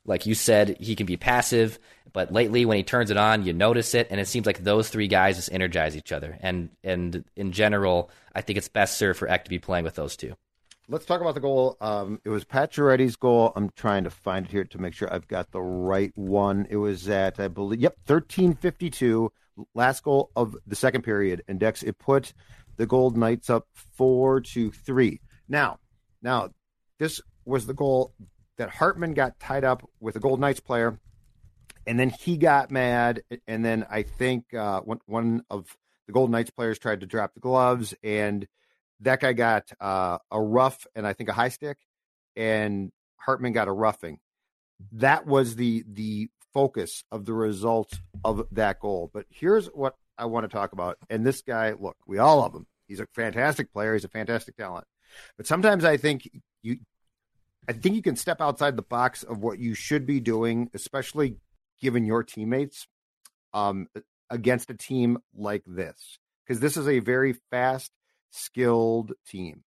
[0.04, 1.78] like you said, he can be passive,
[2.12, 4.88] but lately when he turns it on, you notice it, and it seems like those
[4.88, 6.38] three guys just energize each other.
[6.40, 9.96] And and in general, I think it's best served for Ek to be playing with
[9.96, 10.35] those two.
[10.88, 11.76] Let's talk about the goal.
[11.80, 13.52] Um, it was Pat Giretti's goal.
[13.54, 16.66] I'm trying to find it here to make sure I've got the right one.
[16.68, 19.33] It was at, I believe, yep, 1352,
[19.75, 21.42] last goal of the second period.
[21.49, 22.33] And Dex, it put
[22.77, 25.20] the Gold Knights up four to three.
[25.49, 25.79] Now,
[26.23, 26.51] now,
[26.99, 28.14] this was the goal
[28.59, 30.99] that Hartman got tied up with a Gold Knights player,
[31.87, 36.31] and then he got mad, and then I think uh, one one of the Gold
[36.31, 38.46] Knights players tried to drop the gloves, and
[39.01, 41.79] that guy got uh, a rough and I think a high stick,
[42.37, 44.18] and Hartman got a roughing.
[44.92, 49.10] That was the the focus of the results of that goal.
[49.12, 50.98] But here's what I want to talk about.
[51.08, 52.66] And this guy, look, we all love him.
[52.86, 53.94] He's a fantastic player.
[53.94, 54.86] He's a fantastic talent.
[55.36, 56.28] But sometimes I think
[56.62, 56.78] you,
[57.68, 61.36] I think you can step outside the box of what you should be doing, especially
[61.80, 62.86] given your teammates,
[63.52, 63.88] um,
[64.28, 67.90] against a team like this, because this is a very fast,
[68.30, 69.64] skilled team.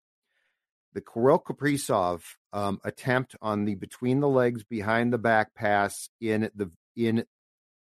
[0.94, 6.50] The Kirill Kaprizov um, attempt on the between the legs, behind the back pass in
[6.54, 7.24] the in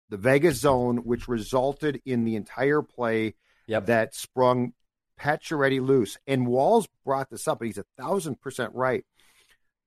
[0.09, 3.35] the Vegas zone, which resulted in the entire play
[3.67, 3.85] Yep.
[3.85, 4.73] that sprung
[5.17, 6.17] Pat Chiretti loose.
[6.27, 9.05] And Walz brought this up, and he's a thousand percent right.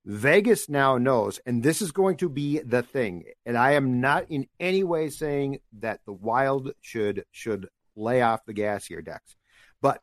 [0.05, 3.25] Vegas now knows, and this is going to be the thing.
[3.45, 8.45] And I am not in any way saying that the Wild should should lay off
[8.45, 9.35] the gas here, Dex.
[9.81, 10.01] But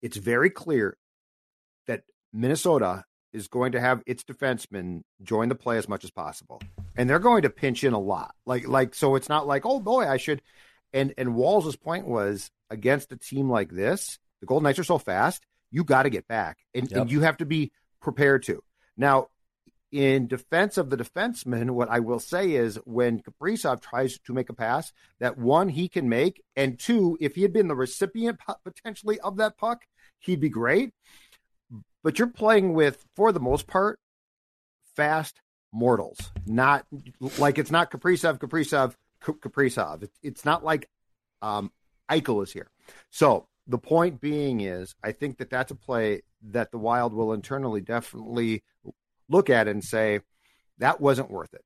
[0.00, 0.96] it's very clear
[2.32, 6.60] Minnesota is going to have its defensemen join the play as much as possible.
[6.96, 8.34] And they're going to pinch in a lot.
[8.46, 10.42] Like like so it's not like, oh boy, I should
[10.92, 14.98] and and Walz's point was against a team like this, the Golden Knights are so
[14.98, 17.00] fast, you got to get back, and, Yep.
[17.00, 18.62] and you have to be prepared to.
[18.96, 19.28] Now,
[19.92, 24.48] in defense of the defenseman, what I will say is when Kaprizov tries to make
[24.48, 28.38] a pass, that one he can make, and two, if he had been the recipient
[28.64, 29.82] potentially of that puck,
[30.20, 30.92] he'd be great.
[32.02, 33.98] But you're playing with, for the most part,
[34.96, 35.40] fast
[35.72, 36.18] mortals.
[36.46, 36.86] Not
[37.38, 40.08] like it's not Kaprizov, Kaprizov, Kaprizov.
[40.22, 40.88] It's not like
[41.42, 41.70] um,
[42.10, 42.70] Eichel is here.
[43.10, 47.32] So the point being is, I think that that's a play that the Wild will
[47.32, 48.62] internally definitely
[49.28, 50.20] look at and say
[50.78, 51.64] that wasn't worth it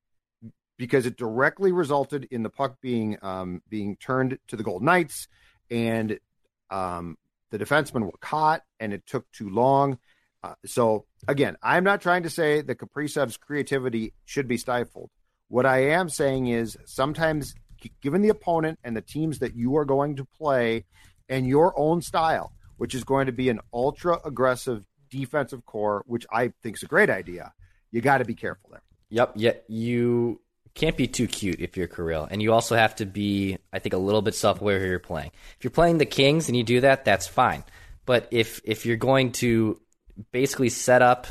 [0.77, 5.27] because it directly resulted in the puck being um, being turned to the Golden Knights,
[5.71, 6.19] and
[6.69, 7.17] um,
[7.51, 9.97] the defensemen were caught, and it took too long.
[10.45, 15.09] Uh, so again, I'm not trying to say that Kaprizov's creativity should be stifled.
[15.47, 17.55] What I am saying is sometimes,
[18.01, 20.85] given the opponent and the teams that you are going to play,
[21.27, 26.25] and your own style, which is going to be an ultra aggressive defensive core, which
[26.31, 27.53] I think is a great idea,
[27.91, 28.83] you got to be careful there.
[29.09, 29.33] Yep.
[29.35, 30.41] Yet you
[30.75, 33.93] can't be too cute if you're Kirill, and you also have to be, I think,
[33.93, 35.31] a little bit self-aware who you're playing.
[35.57, 37.63] If you're playing the Kings and you do that, that's fine.
[38.05, 39.81] But if if you're going to
[40.31, 41.27] basically set up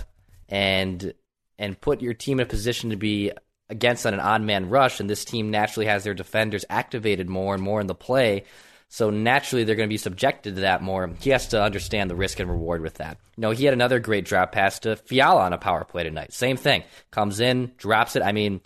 [0.49, 1.14] and
[1.59, 3.33] and put your team in a position to be
[3.68, 7.55] against on an odd man rush, and this team naturally has their defenders activated more
[7.55, 8.44] and more in the play.
[8.88, 11.11] So naturally, they're going to be subjected to that more.
[11.20, 13.18] He has to understand the risk and reward with that.
[13.37, 16.33] You know, he had another great drop pass to Fiala on a power play tonight.
[16.33, 16.85] Same thing.
[17.11, 18.23] Comes in, drops it.
[18.23, 18.61] I mean,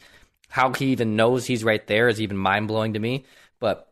[0.49, 3.25] how he even knows he's right there is even mind blowing to me.
[3.59, 3.91] But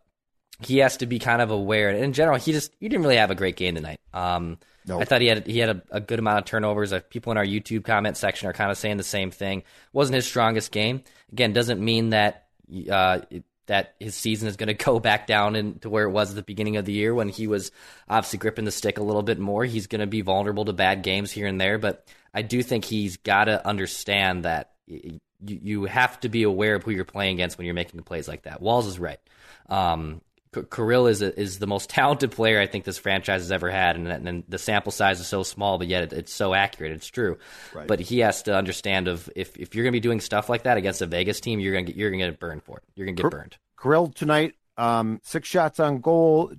[0.61, 1.89] he has to be kind of aware.
[1.89, 4.01] And in general, he just he didn't really have a great game tonight.
[4.13, 5.01] Um, No.
[5.01, 6.93] I thought he had he had a, a good amount of turnovers.
[6.93, 9.65] Uh, people in our YouTube comment section are kind of saying the same thing.
[9.93, 11.03] wasn't his strongest game.
[11.33, 12.47] Again, doesn't mean that
[12.91, 13.21] uh,
[13.67, 16.43] that his season is going to go back down into where it was at the
[16.43, 17.73] beginning of the year when he was
[18.09, 19.65] obviously gripping the stick a little bit more.
[19.65, 22.85] He's going to be vulnerable to bad games here and there, but I do think
[22.85, 27.35] he's got to understand that you, you have to be aware of who you're playing
[27.35, 28.61] against when you're making plays like that.
[28.61, 29.21] Walz is right.
[29.69, 30.21] Um,
[30.63, 34.09] Kirill is is the most talented player I think this franchise has ever had, and,
[34.09, 36.93] and the sample size is so small, but yet it, it's so accurate.
[36.93, 37.39] It's true,
[37.75, 37.87] Right.
[37.87, 40.63] but he has to understand of if, if you're going to be doing stuff like
[40.65, 42.79] that against a Vegas team, you're going to get you're going to get burned for
[42.79, 42.85] it.
[42.95, 43.57] You're going to get burned.
[43.81, 46.53] Kirill tonight, um, six shots on goal.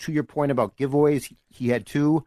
[0.00, 2.24] To your point about giveaways, he, he had two,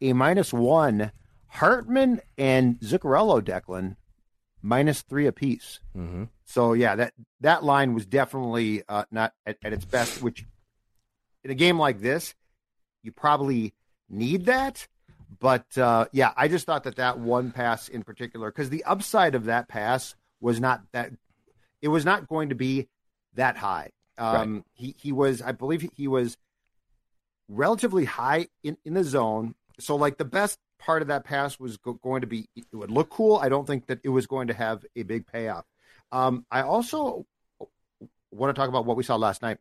[0.00, 1.10] a minus one.
[1.48, 3.96] Hartman and Zuccarello, Declan,
[4.62, 5.80] minus three apiece.
[5.96, 6.24] Mm-hmm.
[6.44, 10.22] So yeah, that that line was definitely uh, not at, at its best.
[10.22, 10.46] Which
[11.44, 12.34] in a game like this,
[13.02, 13.74] you probably
[14.08, 14.86] need that.
[15.40, 19.34] But uh, yeah, I just thought that that one pass in particular, because the upside
[19.34, 21.12] of that pass was not that
[21.82, 22.88] it was not going to be
[23.34, 23.90] that high.
[24.16, 26.36] Um, He he was, I believe, he was
[27.48, 29.54] relatively high in, in the zone.
[29.78, 32.90] So like the best part of that pass was go- going to be it would
[32.90, 33.36] look cool.
[33.36, 35.64] I don't think that it was going to have a big payoff.
[36.10, 37.26] Um, I also
[38.30, 39.58] want to talk about what we saw last night.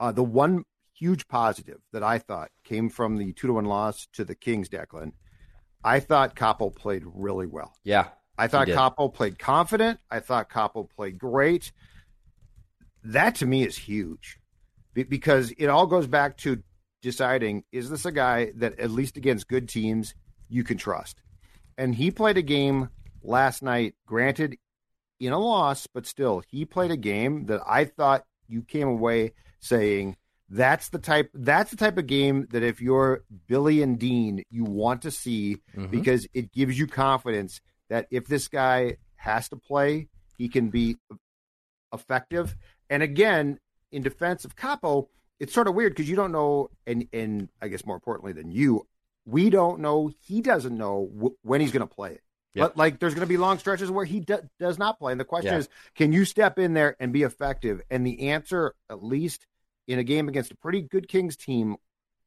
[0.00, 4.06] Uh, the one huge positive that I thought came from the two to one loss
[4.14, 5.12] to the Kings, Declan.
[5.84, 7.72] I thought Kaapo played really well.
[7.84, 8.68] Yeah, I thought.
[8.68, 10.00] Kaapo played confident.
[10.10, 11.72] I thought Kaapo played great.
[13.04, 14.38] That to me is huge
[14.92, 16.62] because it all goes back to
[17.00, 20.14] deciding is this a guy that, at least against good teams,
[20.48, 21.22] you can trust?
[21.76, 22.88] And he played a game
[23.22, 24.56] last night, granted
[25.20, 29.32] in a loss, but still, he played a game that I thought you came away
[29.60, 30.16] saying,
[30.50, 34.64] that's the type that's the type of game that if you're Billy and Dean, you
[34.64, 35.90] want to see Mhm.
[35.90, 40.96] because it gives you confidence that if this guy has to play, he can be
[41.92, 42.56] effective.
[42.90, 43.58] And again,
[43.92, 45.08] in defense of Kaapo,
[45.40, 48.50] it's sort of weird because you don't know, and and I guess more importantly than
[48.50, 48.86] you,
[49.26, 50.10] we don't know.
[50.26, 52.22] He doesn't know w- when he's going to play it.
[52.58, 52.68] Yep.
[52.70, 55.20] But like, there's going to be long stretches where he do- does not play, and
[55.20, 55.58] the question Yeah.
[55.60, 57.80] is, can you step in there and be effective?
[57.90, 59.46] And the answer, at least
[59.86, 61.76] in a game against a pretty good Kings team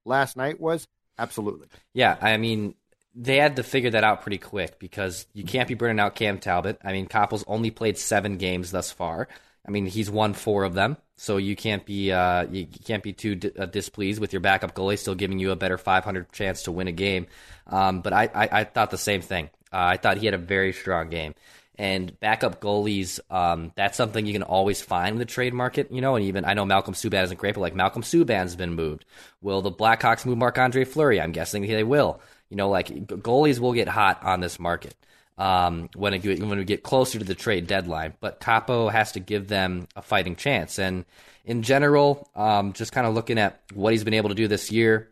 [0.05, 0.87] last night, was
[1.19, 1.67] absolutely.
[1.93, 2.75] Yeah, I mean,
[3.13, 6.39] they had to figure that out pretty quick because you can't be burning out Cam
[6.39, 6.79] Talbot.
[6.83, 9.27] I mean, Kaapo's only played seven games thus far.
[9.67, 13.13] I mean, he's won four of them, so you can't be uh, you can't be
[13.13, 16.63] too di- uh, displeased with your backup goalie still giving you a better 500 chance
[16.63, 17.27] to win a game.
[17.67, 19.51] Um, but I, I, I thought the same thing.
[19.71, 21.35] Uh, I thought he had a very strong game.
[21.77, 26.01] And backup goalies, um, that's something you can always find in the trade market, you
[26.01, 26.15] know.
[26.15, 29.05] And even I know Malcolm Subban isn't great, but like Malcolm Subban's been moved.
[29.41, 31.19] Will the Blackhawks move Marc Andre Fleury?
[31.19, 32.21] I'm guessing they will.
[32.49, 34.93] You know, like goalies will get hot on this market.
[35.41, 38.13] um, when it, when we get closer to the trade deadline.
[38.19, 40.77] But Kaapo has to give them a fighting chance.
[40.77, 41.03] And
[41.45, 44.71] in general, um, just kind of looking at what he's been able to do this
[44.71, 45.09] year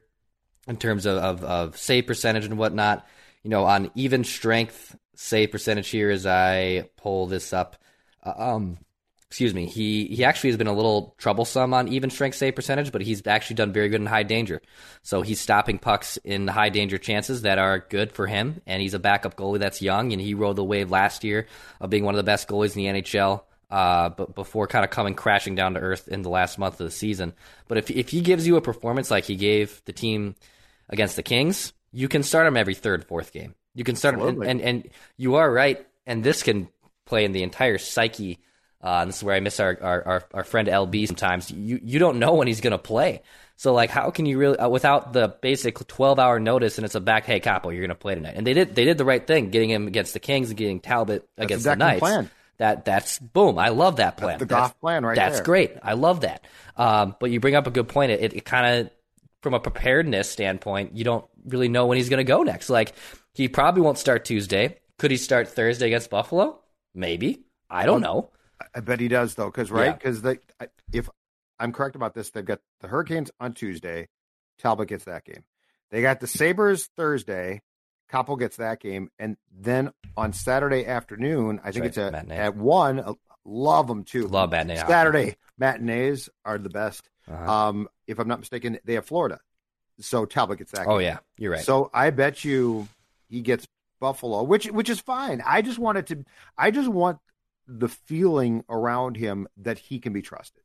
[0.67, 3.07] in terms of, of, of save percentage and whatnot,
[3.43, 7.75] you know, on even strength save percentage here as I pull this up.
[8.23, 8.77] Uh, um,
[9.29, 12.91] excuse me, he he actually has been a little troublesome on even strength save percentage,
[12.91, 14.61] but he's actually done very good in high danger.
[15.03, 18.93] So he's stopping pucks in high danger chances that are good for him, and he's
[18.93, 21.47] a backup goalie that's young, and he rode the wave last year
[21.79, 23.43] of being one of the best goalies in the NHL.
[23.69, 26.87] Uh, but before kind of coming crashing down to earth in the last month of
[26.87, 27.33] the season.
[27.67, 30.33] But if if he gives you a performance like he gave the team
[30.89, 33.55] against the Kings, you can start him every third, fourth game.
[33.75, 35.85] You can start him, and, and, and you are right.
[36.05, 36.69] And this can
[37.05, 38.39] play in the entire psyche
[38.81, 41.51] uh, and this is where I miss our, our, our, our, friend LB sometimes.
[41.51, 43.21] You, you don't know when he's going to play.
[43.57, 46.95] So, like, how can you really, uh, without the basic 12 hour notice and it's
[46.95, 48.35] a back, hey, Kaapo, you're going to play tonight.
[48.37, 50.79] And they did, they did the right thing, getting him against the Kings and getting
[50.79, 51.99] Talbot That's against the Knights.
[51.99, 52.31] plan.
[52.57, 53.57] That, that's boom.
[53.57, 54.39] I love that plan.
[54.39, 55.45] That's the Goff plan right That's there.
[55.45, 55.73] great.
[55.83, 56.45] I love that.
[56.77, 58.11] Um, but you bring up a good point.
[58.11, 58.91] It, it kind of,
[59.41, 62.69] from a preparedness standpoint, you don't really know when he's going to go next.
[62.69, 62.93] Like,
[63.33, 64.79] he probably won't start Tuesday.
[64.97, 66.59] Could he start Thursday against Buffalo?
[66.93, 67.45] Maybe.
[67.69, 68.31] I don't know.
[68.75, 70.39] I bet he does though, because right, because they
[70.91, 71.09] if
[71.59, 74.09] I'm correct about this, they've got the Hurricanes on Tuesday.
[74.57, 75.43] Talbot gets that game.
[75.91, 77.61] They got the Sabres Thursday.
[78.11, 82.37] Koppel gets that game, and then on Saturday afternoon, I think right, it's a, matinee.
[82.37, 82.99] at one.
[82.99, 83.13] uh,
[83.45, 84.27] Love them too.
[84.27, 84.91] Love matinee hockey.
[84.91, 87.09] Saturday matinees are the best.
[87.31, 87.51] Uh-huh.
[87.69, 89.39] Um, if I'm not mistaken, they have Florida,
[89.99, 90.87] so Talbot gets that.
[90.87, 91.07] Oh game.
[91.07, 91.63] yeah, you're right.
[91.63, 92.87] So I bet you
[93.29, 93.67] he gets
[93.99, 95.41] Buffalo, which which is fine.
[95.45, 96.25] I just wanted to
[96.57, 97.19] I just want
[97.67, 100.63] the feeling around him that he can be trusted.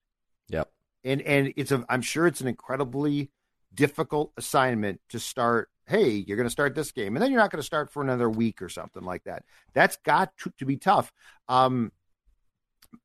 [0.48, 0.70] yep.
[1.04, 3.30] And and it's a I'm sure it's an incredibly
[3.74, 7.50] difficult assignment to start, hey, you're going to start this game and then you're not
[7.50, 9.44] going to start for another week or something like that.
[9.74, 11.12] That's got to, to be tough.
[11.48, 11.92] Um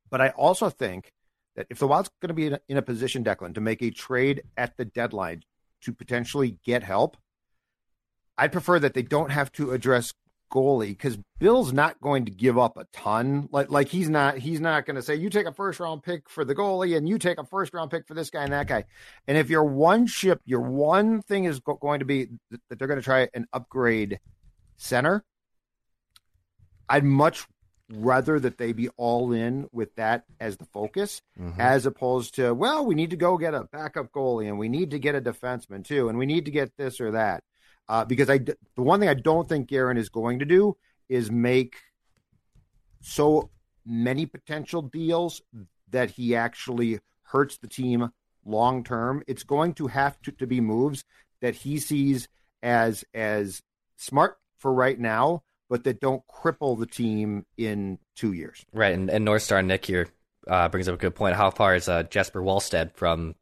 [0.09, 1.11] but I also think
[1.55, 3.81] that if the Wild's going to be in a, in a position, Declan, to make
[3.81, 5.43] a trade at the deadline
[5.81, 7.17] to potentially get help,
[8.37, 10.13] I'd prefer that they don't have to address
[10.51, 13.47] goalie because Bill's not going to give up a ton.
[13.51, 16.29] Like like he's not he's not going to say you take a first round pick
[16.29, 18.67] for the goalie and you take a first round pick for this guy and that
[18.67, 18.85] guy.
[19.27, 22.79] And if your one ship, your one thing is go- going to be th- that
[22.79, 24.19] they're going to try and upgrade
[24.77, 25.23] center,
[26.87, 27.45] I'd much
[27.91, 31.59] rather that they be all in with that as the focus Mm-hmm.
[31.59, 34.91] as opposed to well we need to go get a backup goalie and we need
[34.91, 37.43] to get a defenseman too and we need to get this or that
[37.87, 41.31] uh, because I the one thing I don't think Guerin is going to do is
[41.31, 41.75] make
[43.01, 43.49] so
[43.85, 45.41] many potential deals
[45.89, 48.11] that he actually hurts the team
[48.45, 49.23] long term.
[49.27, 51.03] It's going to have to, to be moves
[51.41, 52.27] that he sees
[52.61, 53.61] as as
[53.95, 58.65] smart for right now, but that don't cripple the team in two years.
[58.73, 60.07] Right, and, and North Star Nick here
[60.47, 61.35] uh, brings up a good point.
[61.35, 63.35] How far is uh, Jesper Wallstedt from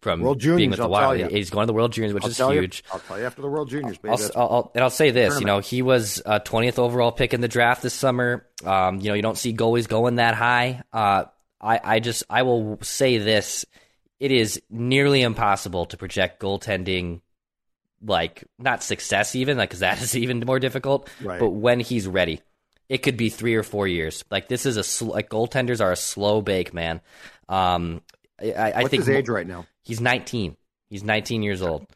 [0.00, 1.18] from World being Juniors, with the Wild?
[1.32, 2.84] He's going to the World Juniors, which I'll is huge.
[2.86, 4.12] You, I'll tell you after the World Juniors, baby.
[4.14, 7.34] I'll, I'll, I'll- and I'll say this, you know, he was a 20th overall pick
[7.34, 8.46] in the draft this summer.
[8.64, 10.82] Um, you know, you don't see goalies going that high.
[10.92, 11.24] Uh,
[11.60, 13.64] I, I just, I will say this:
[14.20, 17.20] it is nearly impossible to project goaltending,
[18.04, 21.08] like not success even, like because that is even more difficult.
[21.22, 21.40] Right.
[21.40, 22.40] But when he's ready,
[22.88, 24.24] it could be three or four years.
[24.30, 27.00] Like this is a sl- like goaltenders are a slow bake, man.
[27.48, 28.02] Um,
[28.40, 29.66] I, I What's think his age right now?
[29.84, 30.56] he's 19.
[30.90, 31.86] He's 19 years old.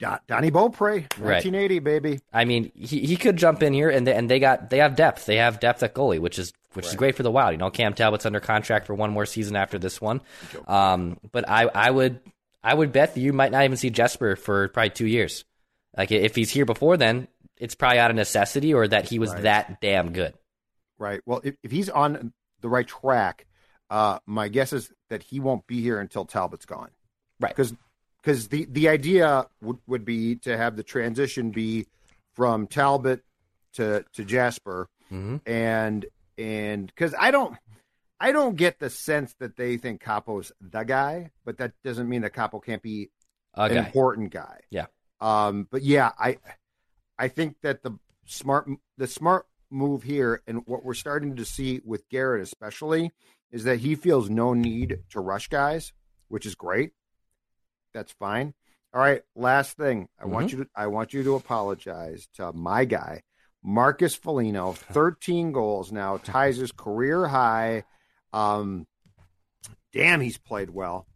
[0.00, 1.44] Don, Donnie Beaupre, Right.
[1.44, 2.20] 1980, baby.
[2.32, 4.94] I mean, he, he could jump in here, and they, and they got they have
[4.94, 5.26] depth.
[5.26, 7.52] They have depth at goalie, which is which is great for the Wild.
[7.52, 10.20] You know, Cam Talbot's under contract for one more season after this one.
[10.68, 12.20] Um, but I I would
[12.62, 15.44] I would bet that you might not even see Jesper for probably two years.
[15.96, 19.32] Like if he's here before then, it's probably out of necessity or that he was
[19.32, 19.42] Right.
[19.44, 20.34] that damn good.
[20.98, 21.20] Right.
[21.26, 23.46] Well, if, if he's on the right track,
[23.90, 26.90] uh, my guess is that he won't be here until Talbot's gone.
[27.40, 27.54] Right.
[27.54, 27.72] Because
[28.20, 31.86] because the, the idea would, would be to have the transition be
[32.34, 33.22] from Talbot
[33.74, 35.40] to to Jesper Mhm.
[35.46, 36.04] and
[36.36, 37.56] and because I don't
[38.20, 42.22] I don't get the sense that they think Kaapo's the guy, but that doesn't mean
[42.22, 43.10] that Capo can't be
[43.54, 43.78] an Okay.
[43.86, 44.60] important guy.
[44.70, 44.86] Yeah.
[45.20, 46.38] Um, but yeah, I
[47.18, 47.92] I think that the
[48.26, 53.12] smart the smart move here and what we're starting to see with Guerin especially
[53.50, 55.92] is that he feels no need to rush guys,
[56.28, 56.92] which is great.
[57.94, 58.54] That's fine.
[58.94, 60.08] All right, last thing.
[60.20, 63.22] I want you to I want you to apologize to my guy,
[63.62, 67.84] Marcus Foligno, 13 goals now, ties his career high.
[68.32, 68.86] Um
[69.92, 71.06] damn he's played well.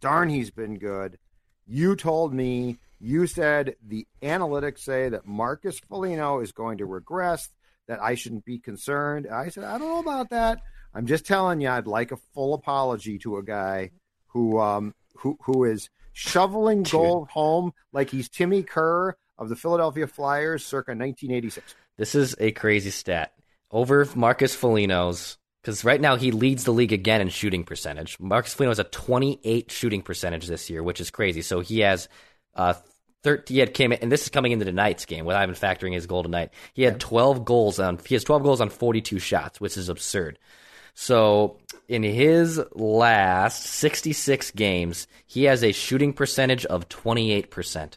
[0.00, 1.18] Darn he's been good.
[1.66, 7.48] You told me, you said the analytics say that Marcus Foligno is going to regress,
[7.86, 9.28] that I shouldn't be concerned.
[9.30, 10.60] I said, I don't know about that.
[10.94, 13.90] I'm just telling you, I'd like a full apology to a guy
[14.28, 20.06] who um who who is shoveling gold home like he's Timmy Kerr of the Philadelphia
[20.06, 21.74] Flyers circa 1986.
[21.96, 23.32] This is a crazy stat.
[23.70, 28.18] Over Marcus Foligno's, because right now he leads the league again in shooting percentage.
[28.18, 31.42] Marcus Foligno has a 28 shooting percentage this year, which is crazy.
[31.42, 32.08] So he has
[32.54, 32.74] uh,
[33.22, 35.92] 13, he had came in, and this is coming into tonight's game without even factoring
[35.92, 36.50] his goal tonight.
[36.72, 40.38] He had 12 goals on, he has 12 goals on 42 shots, which is absurd.
[40.94, 41.58] So
[41.88, 47.96] in his last 66 games, he has a shooting percentage of 28%.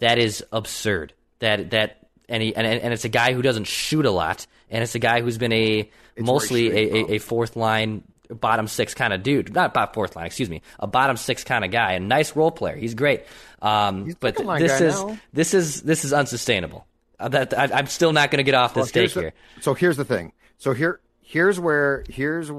[0.00, 1.12] That is absurd.
[1.40, 4.82] That that and he, and and it's a guy who doesn't shoot a lot, and
[4.82, 8.94] it's a guy who's been a It's mostly a, a, a fourth line, bottom six
[8.94, 9.54] kind of dude.
[9.54, 11.92] Not bot fourth line, excuse me, a bottom six kind of guy.
[11.92, 12.76] A nice role player.
[12.76, 13.24] He's great.
[13.62, 15.18] Um, He's but this is now.
[15.32, 16.86] this is this is unsustainable.
[17.18, 19.32] Uh, that I, I'm still not going to get off this Well, the- here.
[19.60, 20.32] So here's the thing.
[20.58, 22.50] So here here's where here's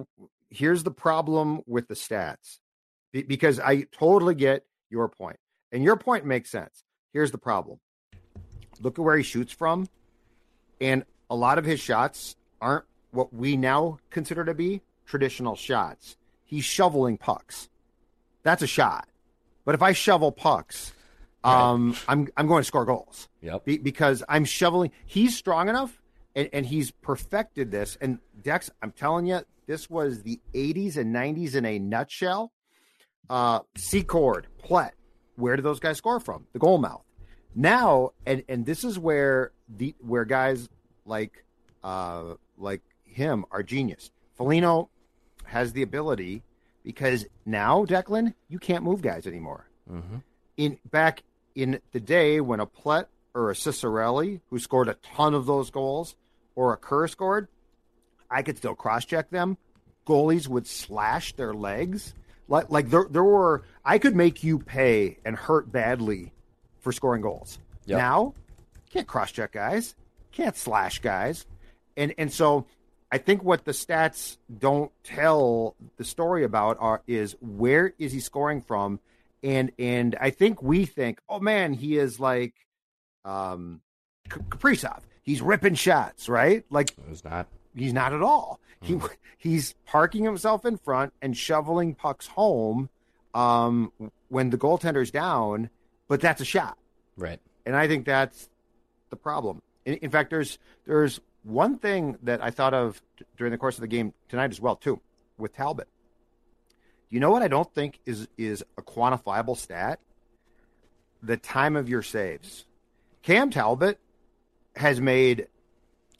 [0.49, 2.59] here's the problem with the stats.
[3.11, 5.11] Be- because I totally get your.
[5.71, 6.83] And your point makes sense.
[7.13, 7.79] Here's the problem.
[8.81, 9.87] Look at where he shoots from
[10.81, 16.17] and a lot of his shots aren't what we now consider to be traditional shots.
[16.45, 17.69] He's shoveling pucks.
[18.43, 19.07] That's a shot.
[19.65, 20.93] But if I shovel pucks,
[21.43, 23.65] um, I'm I'm going to score goals Yep.
[23.65, 24.91] be, because I'm shoveling.
[25.05, 26.01] He's strong enough,
[26.35, 27.97] and, and he's perfected this.
[28.01, 32.51] And Dex, I'm telling you, this was the 80s and 90s in a nutshell.
[33.29, 34.91] Uh, Secord, Plett,
[35.35, 36.47] where do those guys score from?
[36.53, 37.03] The goal mouth.
[37.59, 40.69] Now, and and this is where the where guys
[41.05, 41.43] like
[41.83, 44.11] uh like him are genius.
[44.35, 44.89] Foligno
[45.43, 46.41] has the ability
[46.85, 50.19] because now Declan, you can't move guys anymore hmm
[50.55, 55.33] in back in the day when a Plett or a Ciccarelli, who scored a ton
[55.33, 56.15] of those goals,
[56.55, 57.49] or a Kerr scored,
[58.31, 59.57] I could still cross check them.
[60.07, 62.13] Goalies would slash their legs.
[62.47, 66.31] Like like there there were I could make you pay and hurt badly
[66.79, 67.59] for scoring goals.
[67.85, 67.97] Yep.
[67.97, 68.33] Now,
[68.91, 69.95] can't cross check guys,
[70.31, 71.45] can't slash guys.
[71.97, 72.65] And and so
[73.11, 78.19] I think what the stats don't tell the story about are is where is he
[78.19, 78.99] scoring from
[79.43, 82.53] and and I think we think, oh man, he is like
[83.25, 83.81] um
[84.29, 85.01] Kaprizov.
[85.23, 86.63] He's ripping shots, right?
[86.69, 87.47] Like was not.
[87.75, 88.59] he's not at all.
[88.81, 88.99] He
[89.37, 92.89] he's parking himself in front and shoveling pucks home
[93.33, 93.91] um
[94.29, 95.69] when the goaltender's down,
[96.09, 96.77] but that's a shot.
[97.15, 97.39] Right.
[97.65, 98.49] And I think that's
[99.09, 99.61] the problem.
[99.85, 103.77] In, in fact, there's there's one thing that I thought of t- during the course
[103.77, 104.99] of the game tonight as well too
[105.37, 105.87] with Talbot.
[107.09, 109.99] You know what I don't think is is a quantifiable stat?
[111.23, 112.65] The time of your saves.
[113.21, 113.99] Cam Talbot
[114.75, 115.47] has made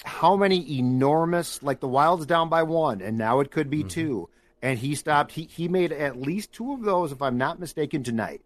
[0.03, 3.87] how many enormous like the Wild's down by one and now it could be mm-hmm.
[3.87, 4.29] two
[4.61, 8.03] and he stopped he he made at least two of those if I'm not mistaken
[8.03, 8.41] tonight.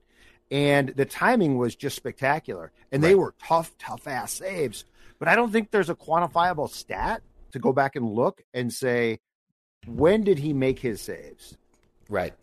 [0.53, 2.71] And the timing was just spectacular.
[2.91, 4.85] And they were tough tough ass saves.
[5.17, 7.23] But I don't think there's a quantifiable stat
[7.53, 9.19] to go back and look and say
[9.87, 11.57] when did he make his saves?
[12.07, 12.35] Right.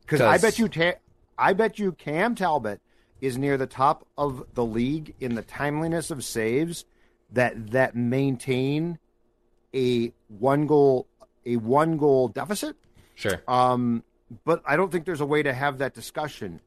[0.00, 0.98] Because I bet you, Ta-
[1.38, 2.80] I bet you, Cam Talbot
[3.20, 6.84] is near the top of the league in the timeliness of saves
[7.32, 8.98] that that maintain
[9.72, 11.06] a one goal
[11.44, 12.76] a one goal deficit.
[13.14, 13.40] Sure.
[13.46, 14.02] Um,
[14.44, 16.60] but I don't think there's a way to have that discussion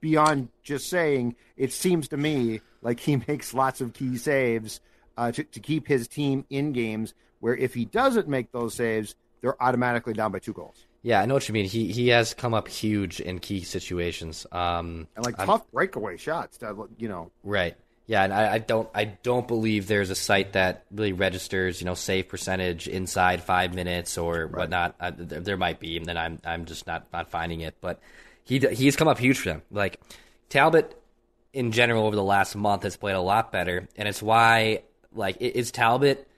[0.00, 4.80] beyond just saying it seems to me like he makes lots of key saves
[5.16, 9.14] uh, to, to keep his team in games where if he doesn't make those saves,
[9.40, 10.86] they're automatically down by two goals.
[11.02, 11.66] Yeah, I know what you mean.
[11.66, 14.46] He he has come up huge in key situations.
[14.50, 16.58] Um, and like I'm- tough breakaway shots.
[16.58, 17.76] To, you know, Right.
[18.06, 21.86] Yeah, and I, I don't I don't believe there's a site that really registers, you
[21.86, 24.94] know, save percentage inside five minutes or whatnot.
[25.00, 27.74] Uh, I, there, there might be, and then I'm I'm just not not finding it.
[27.80, 28.00] But
[28.44, 29.62] he he's come up huge for them.
[29.72, 30.00] Like
[30.48, 30.96] Talbot,
[31.52, 34.82] in general, over the last month has played a lot better, and it's why
[35.12, 36.28] like is Talbot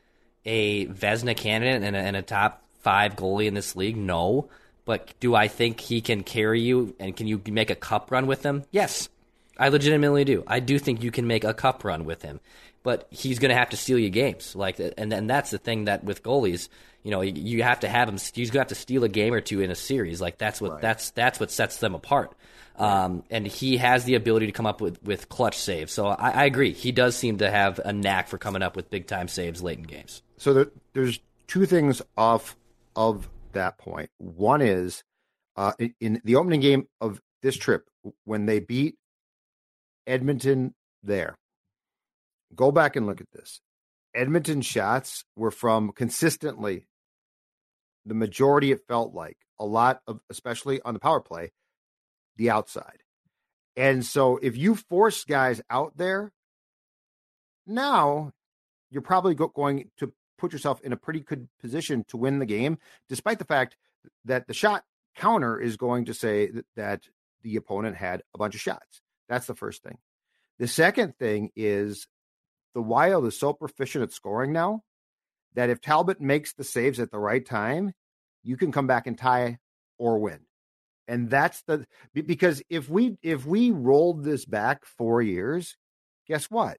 [0.46, 3.96] a Vezina candidate and a, and a top five goalie in this league?
[3.96, 4.48] No.
[4.86, 8.26] But do I think he can carry you and can you make a cup run
[8.26, 8.64] with him?
[8.70, 9.10] Yes.
[9.58, 10.44] I legitimately do.
[10.46, 12.40] I do think you can make a cup run with him,
[12.82, 14.54] but he's going to have to steal you games.
[14.54, 16.68] Like, and and that's the thing that with goalies,
[17.02, 18.16] you know, you have to have him.
[18.16, 20.20] He's going to have to steal a game or two in a series.
[20.20, 22.34] Like that's what that's that's what sets them apart.
[22.76, 25.92] Um, and he has the ability to come up with with clutch saves.
[25.92, 26.72] So I, I agree.
[26.72, 29.78] He does seem to have a knack for coming up with big time saves late
[29.78, 30.22] in games.
[30.36, 32.56] so there, there's two things off
[32.94, 34.10] of that point.
[34.18, 35.02] One is
[35.56, 37.88] uh, in the opening game of this trip
[38.24, 38.96] when they beat
[40.08, 41.36] Edmonton there.
[42.54, 43.60] go back and look at this.
[44.14, 46.86] Edmonton shots were from consistently
[48.06, 51.52] the majority it felt like a lot of especially on the power play
[52.36, 53.02] the outside.
[53.76, 56.32] And so if you force guys out there
[57.66, 58.32] now
[58.90, 62.46] you're probably go- going to put yourself in a pretty good position to win the
[62.46, 62.78] game
[63.10, 63.76] despite the fact
[64.24, 64.84] that the shot
[65.14, 67.02] counter is going to say that, that
[67.42, 69.02] the opponent had a bunch of shots.
[69.28, 69.98] That's the first thing.
[70.58, 72.06] The second thing is
[72.74, 74.82] the Wild is so proficient at scoring now
[75.54, 77.92] that if Talbot makes the saves at the right time,
[78.42, 79.58] you can come back and tie
[79.98, 80.40] or win.
[81.06, 85.76] And that's the because if we if we rolled this back 4 years,
[86.26, 86.76] guess what?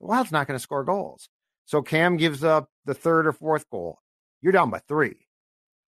[0.00, 1.28] The Wild's not going to score goals.
[1.64, 3.98] So Cam gives up the third or fourth goal.
[4.42, 5.14] You're down by 3.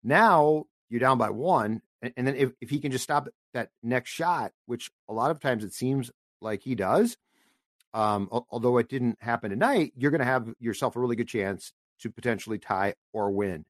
[0.02, 3.70] Now you're down by 1 and, and then if, if he can just stop that
[3.82, 7.16] next shot, which a lot of times it seems like he does,
[7.94, 11.72] um, although it didn't happen tonight, you're going to have yourself a really good chance
[12.00, 13.64] to potentially tie or win.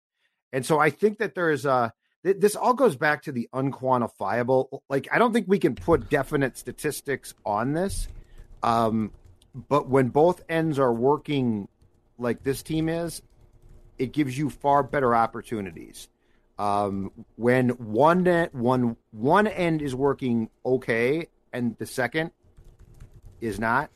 [0.53, 4.81] And so I think that there is a this all goes back to the unquantifiable.
[4.91, 8.09] Like I don't think we can put definite statistics on this,
[8.65, 9.13] um,
[9.69, 11.69] but when both ends are working
[12.19, 13.23] like this team is,
[13.99, 16.09] it gives you far better opportunities.
[16.59, 22.31] Um, when one one one end is working okay and the second
[23.41, 23.91] is not,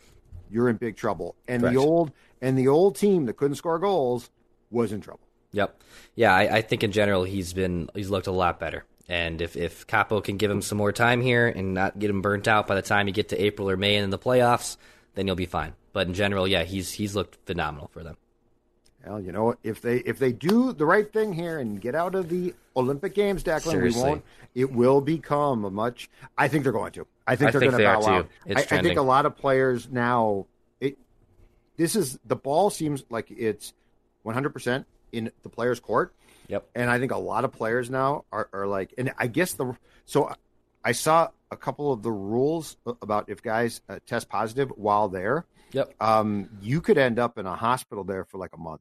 [0.50, 1.36] you're in big trouble.
[1.48, 4.30] And the old and the old team that couldn't score goals
[4.70, 5.20] was in trouble.
[5.52, 5.82] Yep.
[6.14, 8.84] Yeah, I, I, think in general he's been he's looked a lot better.
[9.08, 12.22] And if if Kaapo can give him some more time here and not get him
[12.22, 14.76] burnt out by the time you get to April or May and in the playoffs,
[15.14, 15.74] then you'll be fine.
[15.92, 18.16] But in general, yeah, he's he's looked phenomenal for them.
[19.06, 22.14] Well, you know, if they if they do the right thing here and get out
[22.14, 24.02] of the Olympic Games, Declan, Seriously.
[24.02, 24.24] we won't.
[24.54, 26.10] It will become a much.
[26.36, 27.06] I think they're going to.
[27.26, 28.28] I think they're going to bow out.
[28.46, 30.46] I, I, think a lot of players now.
[30.80, 30.98] It.
[31.76, 33.72] This is the ball seems like it's
[34.22, 36.14] 100 percent in the players' court.
[36.48, 36.68] Yep.
[36.74, 39.76] And I think a lot of players now are, are like, and I guess the
[40.04, 40.34] so
[40.84, 45.46] I saw a couple of the rules about if guys uh, test positive while there.
[45.72, 45.94] Yep.
[46.00, 48.80] Um, you could end up in a hospital there for like a month.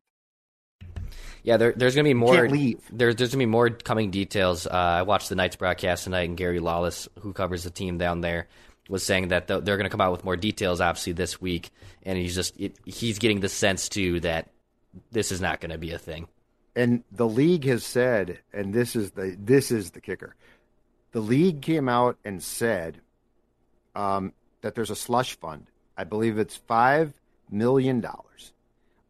[1.44, 2.48] Yeah, there, there's going to be more.
[2.48, 4.68] There, there's going to be more coming details.
[4.68, 8.22] Uh, I watched the Knights broadcast tonight, and Gary Lawless, who covers the team down
[8.22, 8.48] there,
[8.90, 11.70] was saying that they're going to come out with more details, obviously this week.
[12.04, 14.50] And he's just it, he's getting the sense too that
[15.12, 16.28] this is not going to be a thing.
[16.76, 20.36] And the league has said, and this is the this is the kicker.
[21.12, 23.02] The league came out and said
[23.96, 25.68] um, that there's a slush fund.
[25.98, 27.14] I believe it's five
[27.50, 28.54] million dollars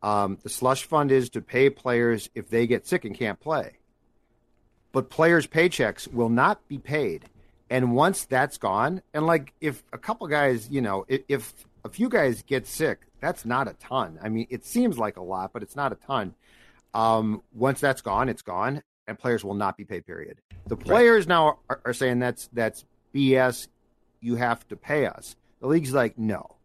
[0.01, 3.77] um, the slush fund is to pay players if they get sick and can't play.
[4.91, 7.25] But players' paychecks will not be paid.
[7.69, 11.89] And once that's gone, and like if a couple guys, you know, if, if a
[11.89, 14.17] few guys get sick, that's not a ton.
[14.21, 16.33] I mean, it seems like a lot, but it's not a ton.
[16.93, 20.07] Um, once that's gone, it's gone, and players will not be paid.
[20.07, 20.39] Period.
[20.67, 21.29] The players right.
[21.29, 23.67] now are, are saying that's that's BS.
[24.21, 25.35] You have to pay us.
[25.61, 26.55] The league's like no,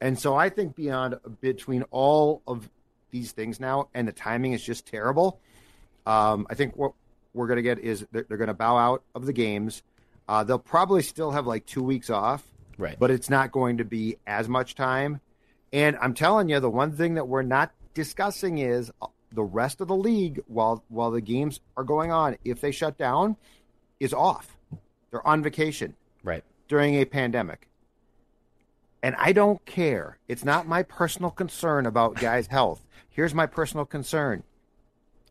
[0.00, 2.68] and so I think beyond between all of
[3.10, 5.40] these things now, and the timing is just terrible.
[6.06, 6.92] Um, I think what
[7.34, 9.82] we're going to get is they're, they're going to bow out of the games.
[10.28, 12.44] Uh, they'll probably still have like two weeks off,
[12.76, 12.98] right?
[12.98, 15.20] But it's not going to be as much time.
[15.72, 19.80] And I'm telling you, the one thing that we're not discussing is uh, the rest
[19.80, 22.36] of the league while while the games are going on.
[22.44, 23.36] If they shut down,
[24.00, 24.56] is off.
[25.10, 26.44] They're on vacation, right?
[26.68, 27.68] During a pandemic.
[29.02, 30.18] And I don't care.
[30.26, 32.84] It's not my personal concern about guys' health.
[33.08, 34.42] Here's my personal concern.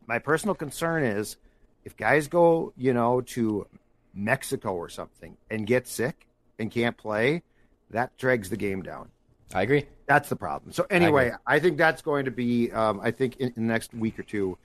[0.06, 1.36] My personal concern is
[1.84, 3.66] if guys go, you know, to
[4.14, 6.26] Mexico or something and get sick
[6.58, 7.42] and can't play,
[7.90, 9.10] that drags the game down.
[9.54, 9.86] I agree.
[10.06, 10.72] That's the problem.
[10.72, 12.70] So anyway, I, I think that's going to be.
[12.72, 14.58] Um, I think in, in, the next week or two,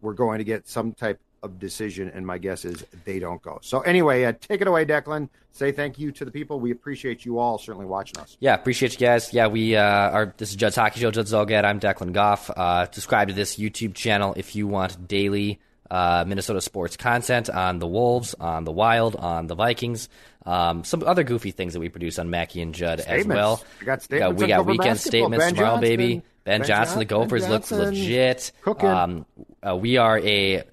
[0.00, 3.58] we're going to get some type of decision, and my guess is they don't go.
[3.62, 5.28] So anyway, uh, take it away, Declan.
[5.52, 6.58] Say thank you to the people.
[6.58, 8.36] We appreciate you all certainly watching us.
[8.40, 9.32] Yeah, appreciate you guys.
[9.32, 10.34] Yeah, we uh, are.
[10.36, 11.12] This is Judd's Hockey Show.
[11.12, 11.64] Judd Zulgad.
[11.64, 12.50] I'm Declan Goff.
[12.50, 17.78] Uh, subscribe to this YouTube channel if you want daily uh, Minnesota sports content on
[17.78, 20.08] the Wolves, on the Wild, on the Vikings,
[20.46, 23.26] um, some other goofy things that we produce on Mackey and Judd statements.
[23.26, 23.64] as well.
[23.80, 24.42] We got statements.
[24.42, 26.14] We got, we got weekend statements ben tomorrow, Johnson, baby.
[26.44, 28.52] Ben, ben Johnson, the Gophers looks legit.
[28.66, 29.24] Um,
[29.62, 30.64] uh, we are a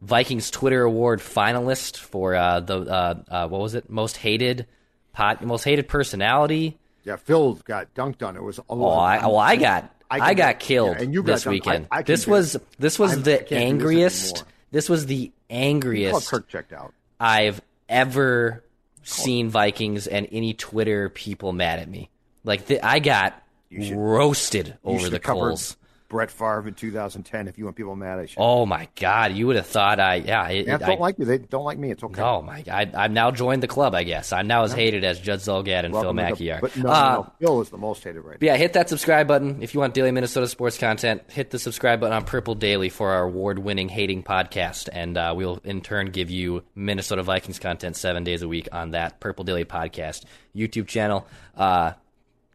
[0.00, 3.90] Vikings Twitter Award finalist for uh, the uh, uh, what was it?
[3.90, 4.66] Most hated
[5.12, 6.78] pot, most hated personality.
[7.04, 8.36] Yeah, Phil got dunked on.
[8.36, 8.60] It was.
[8.68, 11.86] Oh, I, well, I got I, I got killed yeah, and you this weekend.
[11.90, 14.34] I, I this was this was I'm, the angriest.
[14.34, 16.28] This, this, was the angriest.
[16.28, 16.92] Kirk checked out.
[17.18, 18.64] I've ever
[19.02, 22.10] seen Vikings and any Twitter people mad at me.
[22.42, 23.40] Like the, I got
[23.70, 25.76] should roasted over the covered coals.
[26.10, 27.48] Brett Favre in 2010.
[27.48, 28.40] If you want people mad, I should.
[28.40, 30.48] Oh my god, you would have thought I yeah.
[30.48, 31.24] It, I, don't like me.
[31.24, 31.92] They don't like me.
[31.92, 32.20] It's okay.
[32.20, 33.94] Oh my god, I've now joined the club.
[33.94, 36.60] I guess I'm now as hated as Judd Zulgad and Phil Welcome to Mackey are.
[36.60, 39.28] But no, Uh, no, Phil is the most hated right But yeah, hit that subscribe
[39.28, 41.22] button if you want daily Minnesota sports content.
[41.30, 45.60] Hit the subscribe button on Purple Daily for our award-winning hating podcast, and uh, we'll
[45.64, 49.64] in turn give you Minnesota Vikings content seven days a week on that Purple Daily
[49.64, 50.24] podcast
[50.56, 51.26] YouTube channel.
[51.56, 51.92] Uh,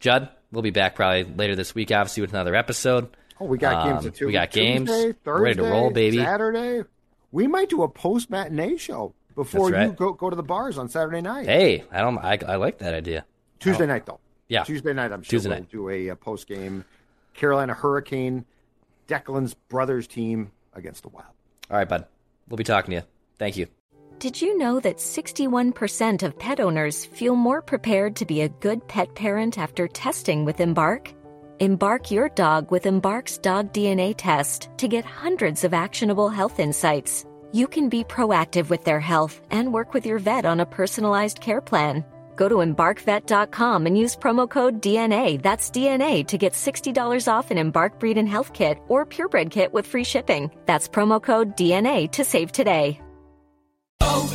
[0.01, 3.15] Judd, we'll be back probably later this week, obviously with another episode.
[3.39, 3.45] Now.
[3.45, 4.25] Oh, we got games Um, at two.
[4.27, 4.89] we got games.
[4.89, 6.17] Tuesday, Thursday, Ready to roll, baby.
[6.17, 6.83] Saturday.
[7.31, 10.77] We might do a post matinee show before That's you go go to the bars
[10.77, 11.45] on Saturday night.
[11.47, 12.17] Hey, I don't.
[12.19, 13.25] I, I like that idea.
[13.59, 14.19] Tuesday night though.
[14.47, 14.63] Yeah.
[14.63, 15.11] Tuesday night.
[15.11, 15.69] I'm sure Tuesday we'll night.
[15.71, 16.86] do a, uh post game.
[17.33, 18.45] Carolina Hurricane,
[19.07, 21.25] Declan's brothers team against the Wild.
[21.69, 22.05] All right, bud.
[22.47, 23.03] We'll be talking to you.
[23.38, 23.67] Thank you.
[24.19, 28.88] Did you know that 61% of pet owners feel more prepared to be a good
[28.88, 31.11] pet parent after testing with Embark?
[31.61, 37.25] Embark your dog with Embark's dog DNA test to get hundreds of actionable health insights.
[37.53, 41.39] You can be proactive with their health and work with your vet on a personalized
[41.39, 42.03] care plan.
[42.35, 47.57] Go to embarkvet.com and use promo code DNA, that's DNA, to get $60 off an
[47.57, 50.51] Embark Breed and Health Kit or Purebred Kit with free shipping.
[50.65, 52.99] That's promo code DNA to save today.
[54.01, 54.34] Oh,